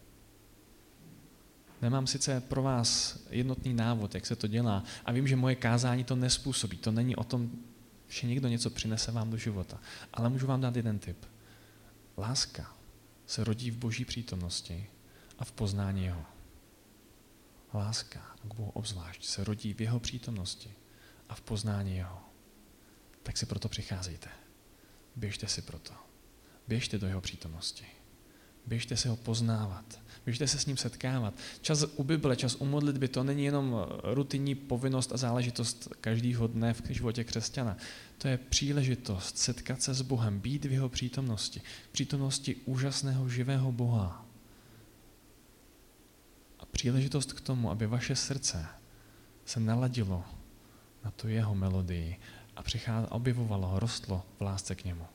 Nemám 1.82 2.06
sice 2.06 2.40
pro 2.40 2.62
vás 2.62 3.18
jednotný 3.30 3.74
návod, 3.74 4.14
jak 4.14 4.26
se 4.26 4.36
to 4.36 4.46
dělá, 4.46 4.84
a 5.04 5.12
vím, 5.12 5.28
že 5.28 5.36
moje 5.36 5.54
kázání 5.54 6.04
to 6.04 6.16
nespůsobí. 6.16 6.76
To 6.76 6.92
není 6.92 7.16
o 7.16 7.24
tom, 7.24 7.50
že 8.12 8.26
někdo 8.26 8.48
něco 8.48 8.70
přinese 8.70 9.12
vám 9.12 9.30
do 9.30 9.36
života. 9.36 9.80
Ale 10.12 10.28
můžu 10.28 10.46
vám 10.46 10.60
dát 10.60 10.76
jeden 10.76 10.98
tip. 10.98 11.26
Láska 12.16 12.76
se 13.26 13.44
rodí 13.44 13.70
v 13.70 13.76
boží 13.76 14.04
přítomnosti 14.04 14.86
a 15.38 15.44
v 15.44 15.52
poznání 15.52 16.04
jeho. 16.04 16.24
Láska 17.74 18.36
k 18.42 18.54
Bohu 18.54 18.70
obzvlášť 18.70 19.24
se 19.24 19.44
rodí 19.44 19.74
v 19.74 19.80
jeho 19.80 20.00
přítomnosti 20.00 20.74
a 21.28 21.34
v 21.34 21.40
poznání 21.40 21.96
jeho. 21.96 22.20
Tak 23.22 23.36
si 23.36 23.46
proto 23.46 23.68
přicházejte. 23.68 24.28
Běžte 25.16 25.48
si 25.48 25.62
proto. 25.62 25.94
Běžte 26.68 26.98
do 26.98 27.06
jeho 27.06 27.20
přítomnosti. 27.20 27.86
Běžte 28.66 28.96
si 28.96 29.08
ho 29.08 29.16
poznávat. 29.16 30.02
Běžte 30.24 30.48
se 30.48 30.58
s 30.58 30.66
ním 30.66 30.76
setkávat. 30.76 31.34
Čas 31.60 31.84
u 31.96 32.04
Bible, 32.04 32.36
čas 32.36 32.56
u 32.58 32.64
modlitby, 32.64 33.08
to 33.08 33.24
není 33.24 33.44
jenom 33.44 33.86
rutinní 34.02 34.54
povinnost 34.54 35.12
a 35.12 35.16
záležitost 35.16 35.88
každého 36.00 36.46
dne 36.46 36.74
v 36.74 36.82
životě 36.90 37.24
křesťana. 37.24 37.76
To 38.18 38.28
je 38.28 38.38
příležitost 38.38 39.38
setkat 39.38 39.82
se 39.82 39.94
s 39.94 40.02
Bohem, 40.02 40.40
být 40.40 40.64
v 40.64 40.72
jeho 40.72 40.88
přítomnosti. 40.88 41.62
Přítomnosti 41.92 42.56
úžasného 42.64 43.28
živého 43.28 43.72
Boha. 43.72 44.26
A 46.58 46.66
příležitost 46.66 47.32
k 47.32 47.40
tomu, 47.40 47.70
aby 47.70 47.86
vaše 47.86 48.16
srdce 48.16 48.66
se 49.44 49.60
naladilo 49.60 50.24
na 51.04 51.10
tu 51.10 51.28
jeho 51.28 51.54
melodii 51.54 52.16
a 52.56 52.62
objevovalo, 53.10 53.78
rostlo 53.78 54.22
v 54.38 54.42
lásce 54.42 54.74
k 54.74 54.84
němu. 54.84 55.06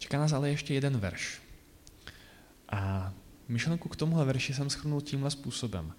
Čeká 0.00 0.18
nás 0.18 0.32
ale 0.32 0.50
ještě 0.50 0.74
jeden 0.74 0.98
verš. 0.98 1.42
A 2.68 3.12
myšlenku 3.48 3.88
k 3.88 3.96
tomuhle 3.96 4.24
verši 4.24 4.54
jsem 4.54 4.70
schrnul 4.70 5.00
tímhle 5.00 5.30
způsobem. 5.30 5.92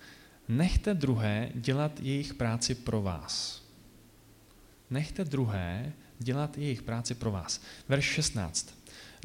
Nechte 0.47 0.93
druhé 0.93 1.49
dělat 1.55 1.99
jejich 1.99 2.33
práci 2.33 2.75
pro 2.75 3.01
vás. 3.01 3.63
Nechte 4.89 5.25
druhé 5.25 5.93
dělat 6.19 6.57
jejich 6.57 6.81
práci 6.81 7.15
pro 7.15 7.31
vás. 7.31 7.61
Verš 7.87 8.05
16. 8.05 8.75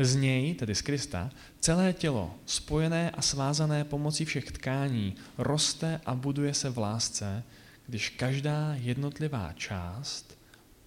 Z 0.00 0.16
něj, 0.16 0.54
tedy 0.54 0.74
z 0.74 0.82
Krista, 0.82 1.30
celé 1.60 1.92
tělo, 1.92 2.34
spojené 2.46 3.10
a 3.10 3.22
svázané 3.22 3.84
pomocí 3.84 4.24
všech 4.24 4.52
tkání, 4.52 5.14
roste 5.38 6.00
a 6.06 6.14
buduje 6.14 6.54
se 6.54 6.70
v 6.70 6.78
lásce, 6.78 7.42
když 7.86 8.08
každá 8.08 8.74
jednotlivá 8.74 9.52
část 9.52 10.38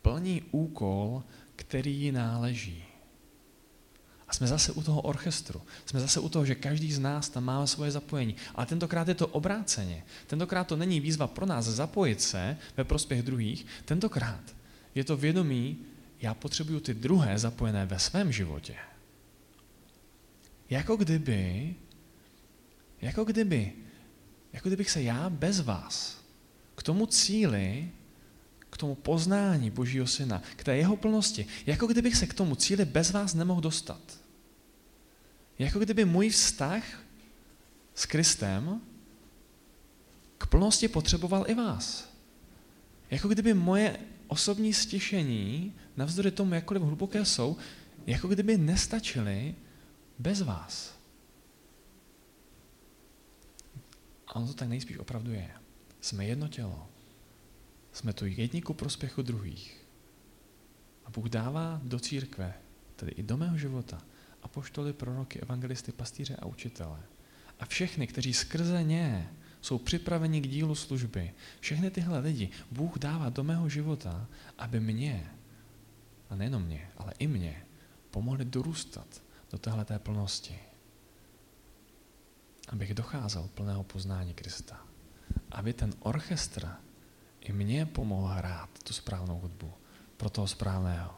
plní 0.01 0.41
úkol, 0.51 1.23
který 1.55 1.95
ji 1.95 2.11
náleží. 2.11 2.88
A 4.29 4.33
jsme 4.33 4.47
zase 4.47 4.71
u 4.71 4.83
toho 4.83 5.01
orchestru. 5.01 5.61
Jsme 5.85 5.99
zase 5.99 6.19
u 6.19 6.29
toho, 6.29 6.45
že 6.45 6.55
každý 6.55 6.93
z 6.93 6.99
nás 6.99 7.29
tam 7.29 7.43
má 7.43 7.67
svoje 7.67 7.91
zapojení. 7.91 8.35
Ale 8.55 8.65
tentokrát 8.65 9.07
je 9.07 9.15
to 9.15 9.27
obráceně. 9.27 10.03
Tentokrát 10.27 10.67
to 10.67 10.75
není 10.75 10.99
výzva 10.99 11.27
pro 11.27 11.45
nás 11.45 11.65
zapojit 11.65 12.21
se 12.21 12.57
ve 12.77 12.83
prospěch 12.83 13.21
druhých. 13.21 13.65
Tentokrát 13.85 14.41
je 14.95 15.03
to 15.03 15.17
vědomí, 15.17 15.77
já 16.21 16.33
potřebuju 16.33 16.79
ty 16.79 16.93
druhé 16.93 17.39
zapojené 17.39 17.85
ve 17.85 17.99
svém 17.99 18.31
životě. 18.31 18.75
Jako 20.69 20.95
kdyby, 20.95 21.75
jako 23.01 23.23
kdyby, 23.23 23.73
jako 24.53 24.69
kdybych 24.69 24.89
se 24.89 25.01
já 25.01 25.29
bez 25.29 25.59
vás 25.59 26.17
k 26.75 26.83
tomu 26.83 27.05
cíli 27.05 27.89
k 28.69 28.77
tomu 28.77 28.95
poznání 28.95 29.69
Božího 29.69 30.07
Syna, 30.07 30.41
k 30.55 30.63
té 30.63 30.77
jeho 30.77 30.97
plnosti, 30.97 31.45
jako 31.65 31.87
kdybych 31.87 32.15
se 32.15 32.27
k 32.27 32.33
tomu 32.33 32.55
cíli 32.55 32.85
bez 32.85 33.11
vás 33.11 33.33
nemohl 33.33 33.61
dostat. 33.61 34.19
Jako 35.59 35.79
kdyby 35.79 36.05
můj 36.05 36.29
vztah 36.29 36.83
s 37.95 38.05
Kristem 38.05 38.81
k 40.37 40.47
plnosti 40.47 40.87
potřeboval 40.87 41.45
i 41.47 41.53
vás. 41.53 42.13
Jako 43.11 43.27
kdyby 43.27 43.53
moje 43.53 43.99
osobní 44.27 44.73
stišení, 44.73 45.73
navzdory 45.97 46.31
tomu, 46.31 46.53
jakkoliv 46.53 46.83
hluboké 46.83 47.25
jsou, 47.25 47.57
jako 48.07 48.27
kdyby 48.27 48.57
nestačily 48.57 49.55
bez 50.19 50.41
vás. 50.41 50.99
A 54.27 54.35
ono 54.35 54.47
to 54.47 54.53
tak 54.53 54.69
nejspíš 54.69 54.97
opravdu 54.97 55.31
je. 55.31 55.51
Jsme 56.01 56.25
jedno 56.25 56.47
tělo. 56.47 56.89
Jsme 57.93 58.13
tu 58.13 58.25
jedni 58.25 58.61
ku 58.61 58.73
prospěchu 58.73 59.21
druhých. 59.21 59.85
A 61.05 61.09
Bůh 61.09 61.25
dává 61.25 61.81
do 61.83 61.99
církve, 61.99 62.53
tedy 62.95 63.11
i 63.11 63.23
do 63.23 63.37
mého 63.37 63.57
života, 63.57 64.01
apoštoly, 64.43 64.93
proroky, 64.93 65.39
evangelisty, 65.39 65.91
pastýře 65.91 66.35
a 66.35 66.45
učitele. 66.45 66.99
A 67.59 67.65
všechny, 67.65 68.07
kteří 68.07 68.33
skrze 68.33 68.83
ně 68.83 69.29
jsou 69.61 69.77
připraveni 69.77 70.41
k 70.41 70.47
dílu 70.47 70.75
služby, 70.75 71.33
všechny 71.59 71.91
tyhle 71.91 72.19
lidi 72.19 72.49
Bůh 72.71 72.97
dává 72.97 73.29
do 73.29 73.43
mého 73.43 73.69
života, 73.69 74.27
aby 74.57 74.79
mě, 74.79 75.31
a 76.29 76.35
nejenom 76.35 76.63
mě, 76.63 76.91
ale 76.97 77.13
i 77.19 77.27
mě, 77.27 77.65
pomohli 78.11 78.45
dorůstat 78.45 79.23
do 79.51 79.57
téhleté 79.57 79.99
plnosti. 79.99 80.59
Abych 82.67 82.93
docházel 82.93 83.49
plného 83.53 83.83
poznání 83.83 84.33
Krista. 84.33 84.85
Aby 85.51 85.73
ten 85.73 85.93
orchestr 85.99 86.69
i 87.41 87.53
mě 87.53 87.85
pomohl 87.85 88.27
hrát 88.27 88.69
tu 88.83 88.93
správnou 88.93 89.39
hudbu 89.39 89.73
pro 90.17 90.29
toho 90.29 90.47
správného. 90.47 91.11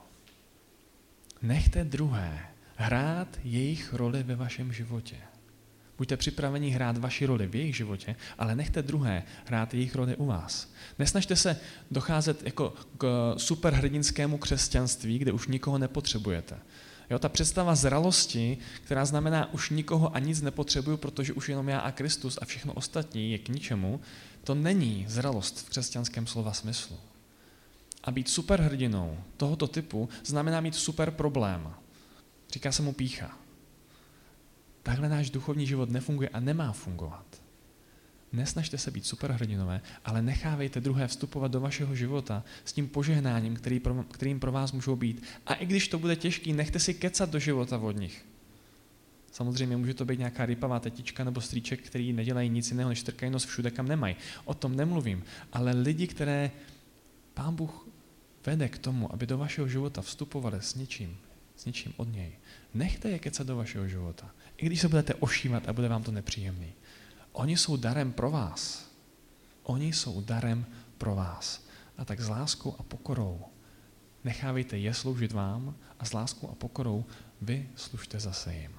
Nechte 1.42 1.84
druhé 1.84 2.48
hrát 2.76 3.28
jejich 3.44 3.94
roli 3.94 4.24
ve 4.24 4.36
vašem 4.36 4.74
životě. 4.74 5.16
Buďte 5.98 6.18
připraveni 6.18 6.70
hrát 6.70 6.98
vaši 6.98 7.26
roli 7.26 7.48
v 7.48 7.56
jejich 7.56 7.76
životě, 7.76 8.16
ale 8.38 8.56
nechte 8.56 8.82
druhé 8.82 9.24
hrát 9.46 9.74
jejich 9.74 9.96
roli 9.96 10.16
u 10.16 10.26
vás. 10.26 10.74
Nesnažte 11.00 11.36
se 11.36 11.60
docházet 11.92 12.44
jako 12.44 12.74
k 12.98 13.34
superhrdinskému 13.38 14.38
křesťanství, 14.38 15.20
kde 15.20 15.32
už 15.32 15.48
nikoho 15.48 15.78
nepotřebujete. 15.78 16.58
Jo, 17.12 17.20
ta 17.20 17.30
představa 17.30 17.76
zralosti, 17.76 18.58
která 18.84 19.06
znamená, 19.06 19.54
už 19.54 19.70
nikoho 19.70 20.16
a 20.16 20.20
nic 20.20 20.42
nepotřebuju, 20.42 20.98
protože 20.98 21.34
už 21.34 21.50
jenom 21.50 21.70
já 21.70 21.80
a 21.80 21.92
Kristus 21.92 22.40
a 22.42 22.46
všechno 22.46 22.74
ostatní 22.74 23.32
je 23.32 23.38
k 23.38 23.50
ničemu, 23.50 24.02
to 24.44 24.56
není 24.56 25.06
zralost 25.08 25.60
v 25.60 25.70
křesťanském 25.70 26.28
slova 26.28 26.54
smyslu. 26.54 26.98
A 28.04 28.12
být 28.12 28.30
superhrdinou 28.30 29.18
tohoto 29.38 29.68
typu 29.68 30.10
znamená 30.26 30.62
mít 30.62 30.76
super 30.76 31.12
problém. 31.12 31.74
Říká 32.52 32.72
se 32.72 32.82
mu 32.82 32.94
pícha. 32.94 33.38
Takhle 34.84 35.10
náš 35.10 35.30
duchovní 35.30 35.68
život 35.68 35.90
nefunguje 35.90 36.30
a 36.30 36.40
nemá 36.40 36.72
fungovat. 36.72 37.41
Nesnažte 38.34 38.78
se 38.78 38.92
být 38.92 39.06
superhrdinové, 39.06 39.82
ale 40.06 40.22
nechávejte 40.22 40.82
druhé 40.82 41.08
vstupovat 41.08 41.52
do 41.52 41.60
vašeho 41.60 41.96
života 41.96 42.44
s 42.66 42.74
tím 42.74 42.88
požehnáním, 42.88 43.56
který 43.56 43.80
pro, 43.80 44.04
kterým 44.04 44.40
pro 44.40 44.52
vás 44.52 44.72
můžou 44.72 44.96
být. 44.96 45.24
A 45.46 45.54
i 45.54 45.66
když 45.66 45.88
to 45.88 46.00
bude 46.00 46.16
těžký, 46.16 46.54
nechte 46.54 46.80
si 46.80 46.94
kecat 46.94 47.30
do 47.30 47.40
života 47.40 47.78
od 47.78 47.92
nich. 47.92 48.26
Samozřejmě 49.32 49.78
může 49.78 49.94
to 49.94 50.06
být 50.06 50.20
nějaká 50.20 50.46
rypavá 50.46 50.80
tetička 50.80 51.24
nebo 51.24 51.42
strýček, 51.42 51.82
který 51.82 52.14
nedělají 52.14 52.50
nic 52.50 52.72
jiného, 52.72 52.90
než 52.90 53.04
trkají 53.04 53.32
nos 53.32 53.46
všude, 53.46 53.72
kam 53.72 53.88
nemají. 53.88 54.16
O 54.46 54.54
tom 54.54 54.76
nemluvím. 54.76 55.24
Ale 55.54 55.72
lidi, 55.72 56.08
které 56.08 56.52
Pán 57.34 57.56
Bůh 57.56 57.88
vede 58.46 58.70
k 58.70 58.78
tomu, 58.78 59.14
aby 59.14 59.28
do 59.28 59.38
vašeho 59.38 59.68
života 59.68 60.02
vstupovali 60.02 60.58
s 60.62 60.76
něčím, 60.76 61.18
s 61.56 61.66
něčím 61.66 61.94
od 61.98 62.14
něj, 62.14 62.32
nechte 62.74 63.10
je 63.10 63.20
kecat 63.20 63.48
do 63.48 63.56
vašeho 63.56 63.88
života. 63.88 64.32
I 64.58 64.66
když 64.66 64.82
se 64.82 64.88
budete 64.88 65.14
ošívat 65.16 65.70
a 65.70 65.74
bude 65.74 65.88
vám 65.88 66.04
to 66.04 66.12
nepříjemný. 66.12 66.74
Oni 67.32 67.58
jsou 67.58 67.78
darem 67.78 68.12
pro 68.12 68.32
vás. 68.32 68.92
Oni 69.64 69.94
jsou 69.94 70.22
darem 70.22 70.66
pro 70.98 71.16
vás. 71.16 71.66
A 71.98 72.06
tak 72.06 72.20
s 72.20 72.30
láskou 72.30 72.76
a 72.80 72.84
pokorou 72.84 73.42
nechávejte 74.24 74.78
je 74.78 74.94
sloužit 74.94 75.32
vám 75.32 75.76
a 76.00 76.06
s 76.06 76.14
láskou 76.14 76.50
a 76.50 76.56
pokorou 76.56 77.06
vy 77.42 77.70
služte 77.76 78.20
zase 78.20 78.56
jim. 78.56 78.72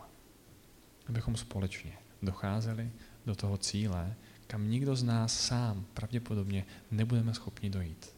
Abychom 1.09 1.37
společně 1.37 1.93
docházeli 2.23 2.91
do 3.27 3.35
toho 3.35 3.57
cíle, 3.57 4.15
kam 4.47 4.71
nikdo 4.71 4.97
z 4.97 5.03
nás 5.03 5.41
sám 5.41 5.87
pravděpodobně 5.95 6.65
nebudeme 6.91 7.35
schopni 7.35 7.71
dojít. 7.71 8.15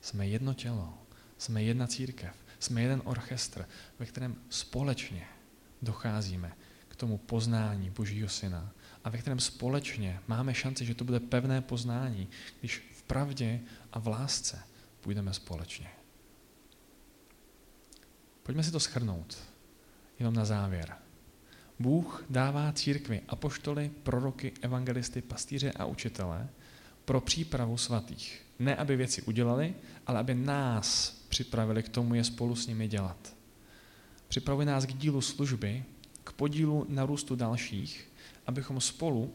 Jsme 0.00 0.26
jedno 0.26 0.54
tělo, 0.54 0.98
jsme 1.38 1.62
jedna 1.62 1.86
církev, 1.86 2.36
jsme 2.58 2.82
jeden 2.82 3.02
orchestr, 3.04 3.68
ve 3.98 4.06
kterém 4.06 4.36
společně 4.50 5.26
docházíme 5.82 6.52
k 6.88 6.96
tomu 6.96 7.18
poznání 7.18 7.90
Božího 7.90 8.28
Syna 8.28 8.72
a 9.04 9.10
ve 9.10 9.18
kterém 9.18 9.40
společně 9.40 10.20
máme 10.28 10.54
šanci, 10.54 10.84
že 10.84 10.94
to 10.94 11.04
bude 11.04 11.20
pevné 11.20 11.60
poznání, 11.60 12.28
když 12.60 12.82
v 12.94 13.02
pravdě 13.02 13.60
a 13.92 13.98
v 13.98 14.06
lásce 14.06 14.62
půjdeme 15.00 15.34
společně. 15.34 15.88
Pojďme 18.42 18.62
si 18.62 18.72
to 18.72 18.80
schrnout, 18.80 19.38
jenom 20.18 20.34
na 20.34 20.44
závěr. 20.44 20.94
Bůh 21.78 22.24
dává 22.30 22.72
církvi 22.72 23.20
apoštoly, 23.28 23.90
proroky, 24.02 24.52
evangelisty, 24.60 25.22
pastýře 25.22 25.72
a 25.72 25.84
učitele 25.84 26.48
pro 27.04 27.20
přípravu 27.20 27.76
svatých. 27.76 28.42
Ne, 28.58 28.76
aby 28.76 28.96
věci 28.96 29.22
udělali, 29.22 29.74
ale 30.06 30.20
aby 30.20 30.34
nás 30.34 31.10
připravili 31.28 31.82
k 31.82 31.88
tomu 31.88 32.14
je 32.14 32.24
spolu 32.24 32.56
s 32.56 32.66
nimi 32.66 32.88
dělat. 32.88 33.36
Připravuje 34.28 34.66
nás 34.66 34.86
k 34.86 34.92
dílu 34.92 35.20
služby, 35.20 35.84
k 36.24 36.32
podílu 36.32 36.86
na 36.88 37.06
růstu 37.06 37.36
dalších, 37.36 38.11
abychom 38.46 38.80
spolu 38.80 39.32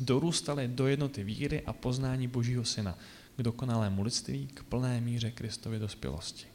dorůstali 0.00 0.68
do 0.68 0.86
jednoty 0.86 1.24
víry 1.24 1.62
a 1.66 1.72
poznání 1.72 2.28
Božího 2.28 2.64
Syna, 2.64 2.98
k 3.36 3.42
dokonalému 3.42 4.02
lidství, 4.02 4.46
k 4.46 4.62
plné 4.62 5.00
míře 5.00 5.30
Kristově 5.30 5.78
dospělosti. 5.78 6.46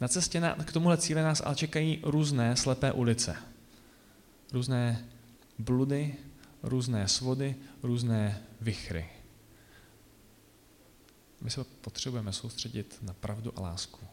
Na 0.00 0.08
cestě 0.08 0.40
na, 0.40 0.54
k 0.54 0.72
tomuhle 0.72 0.98
cíle 0.98 1.22
nás 1.22 1.42
ale 1.44 1.56
čekají 1.56 2.00
různé 2.04 2.56
slepé 2.56 2.92
ulice. 2.92 3.36
Různé 4.52 5.08
bludy, 5.58 6.14
různé 6.62 7.08
svody, 7.08 7.56
různé 7.82 8.42
vychry. 8.60 9.08
My 11.40 11.50
se 11.50 11.64
potřebujeme 11.64 12.32
soustředit 12.32 12.98
na 13.02 13.12
pravdu 13.12 13.52
a 13.56 13.60
lásku, 13.60 14.06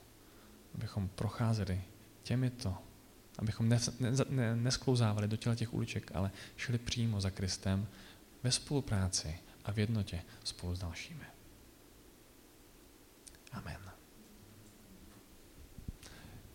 abychom 0.75 1.09
procházeli 1.15 1.81
těmito 2.23 2.77
abychom 3.39 3.69
nes, 3.69 3.99
ne, 3.99 4.11
ne, 4.29 4.55
nesklouzávali 4.55 5.27
do 5.27 5.37
těla 5.37 5.55
těch 5.55 5.73
uliček, 5.73 6.11
ale 6.13 6.31
šli 6.57 6.77
přímo 6.77 7.21
za 7.21 7.29
Kristem 7.29 7.87
ve 8.43 8.51
spolupráci 8.51 9.39
a 9.65 9.71
v 9.71 9.79
jednotě 9.79 10.21
spolu 10.43 10.75
s 10.75 10.79
dalšími. 10.79 11.25
Amen. 13.51 13.79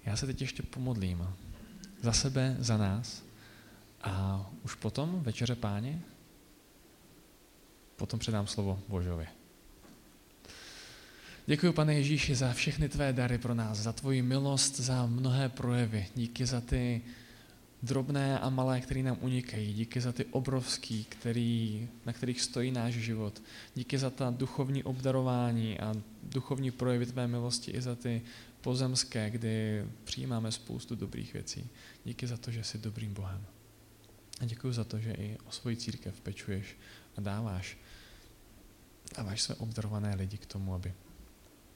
Já 0.05 0.17
se 0.17 0.27
teď 0.27 0.41
ještě 0.41 0.63
pomodlím 0.63 1.29
za 2.01 2.13
sebe, 2.13 2.57
za 2.59 2.77
nás 2.77 3.23
a 4.03 4.47
už 4.63 4.75
potom, 4.75 5.23
večeře 5.23 5.55
páně, 5.55 6.03
potom 7.97 8.21
předám 8.21 8.47
slovo 8.47 8.83
Božovi. 8.89 9.40
Děkuji, 11.51 11.73
pane 11.73 11.95
Ježíši, 11.95 12.35
za 12.35 12.53
všechny 12.53 12.89
tvé 12.89 13.13
dary 13.13 13.39
pro 13.39 13.55
nás, 13.55 13.79
za 13.79 13.93
tvoji 13.93 14.23
milost, 14.23 14.81
za 14.81 15.07
mnohé 15.07 15.49
projevy. 15.49 16.07
Díky 16.15 16.47
za 16.47 16.61
ty 16.61 17.03
drobné 17.83 18.39
a 18.39 18.51
malé, 18.51 18.81
které 18.81 19.03
nám 19.03 19.19
unikají. 19.21 19.75
Díky 19.75 20.01
za 20.01 20.13
ty 20.13 20.25
obrovský, 20.25 21.05
který, 21.05 21.89
na 22.07 22.13
kterých 22.13 22.41
stojí 22.41 22.71
náš 22.71 22.95
život. 22.95 23.43
Díky 23.75 23.99
za 23.99 24.11
ta 24.11 24.31
duchovní 24.31 24.85
obdarování 24.85 25.81
a 25.81 25.95
duchovní 26.23 26.71
projevy 26.71 27.07
tvé 27.07 27.27
milosti 27.29 27.71
i 27.71 27.81
za 27.81 27.95
ty 27.95 28.23
pozemské, 28.61 29.31
kdy 29.31 29.85
přijímáme 30.05 30.53
spoustu 30.53 30.95
dobrých 30.95 31.33
věcí. 31.33 31.69
Díky 32.05 32.27
za 32.27 32.37
to, 32.37 32.51
že 32.51 32.65
jsi 32.65 32.79
dobrým 32.79 33.15
Bohem. 33.15 33.45
A 34.41 34.45
děkuji 34.45 34.73
za 34.73 34.85
to, 34.85 34.99
že 34.99 35.13
i 35.13 35.39
o 35.45 35.51
svoji 35.51 35.77
církev 35.77 36.21
pečuješ 36.21 36.77
a 37.17 37.21
dáváš, 37.21 37.79
dáváš 39.17 39.43
své 39.43 39.55
obdarované 39.55 40.15
lidi 40.15 40.39
k 40.39 40.47
tomu, 40.47 40.75
aby 40.75 40.93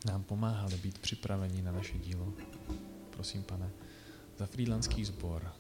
nám 0.05 0.23
pomáhali 0.23 0.77
být 0.77 0.99
připraveni 0.99 1.63
na 1.63 1.73
naše 1.73 1.99
dílo. 1.99 2.33
Prosím, 3.11 3.43
pane, 3.43 3.71
za 4.39 4.47
frýdlanský 4.47 5.05
sbor, 5.05 5.53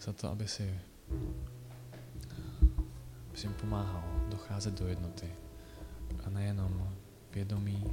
za 0.00 0.12
to, 0.12 0.30
aby 0.30 0.48
si, 0.48 0.80
aby 3.28 3.36
si 3.36 3.46
jim 3.46 3.54
pomáhal 3.54 4.04
docházet 4.28 4.80
do 4.80 4.88
jednoty. 4.88 5.32
A 6.24 6.30
nejenom 6.30 6.90
vědomí 7.34 7.84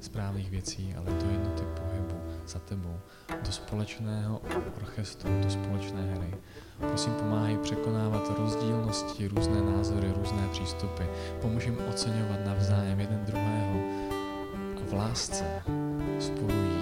správných 0.00 0.50
věcí, 0.50 0.94
ale 0.94 1.10
do 1.10 1.30
jednoty 1.30 1.62
pohybu 1.80 2.14
za 2.46 2.58
tebou, 2.58 3.00
do 3.46 3.52
společného 3.52 4.42
orchestru, 4.76 5.30
do 5.42 5.50
společné 5.50 6.14
hry. 6.14 6.34
Prosím, 6.78 7.12
pomáhej 7.14 7.58
překonávat 7.58 8.38
rozdílnosti, 8.38 9.28
různé 9.28 9.62
názory, 9.62 10.12
různé 10.16 10.48
přístupy. 10.48 11.02
Pomůž 11.40 11.64
jim 11.64 11.78
oceňovat 11.90 12.46
navzájem 12.46 13.00
jeden 13.00 13.24
druhého 13.24 13.93
Last. 14.94 15.30
lásce 15.30 16.73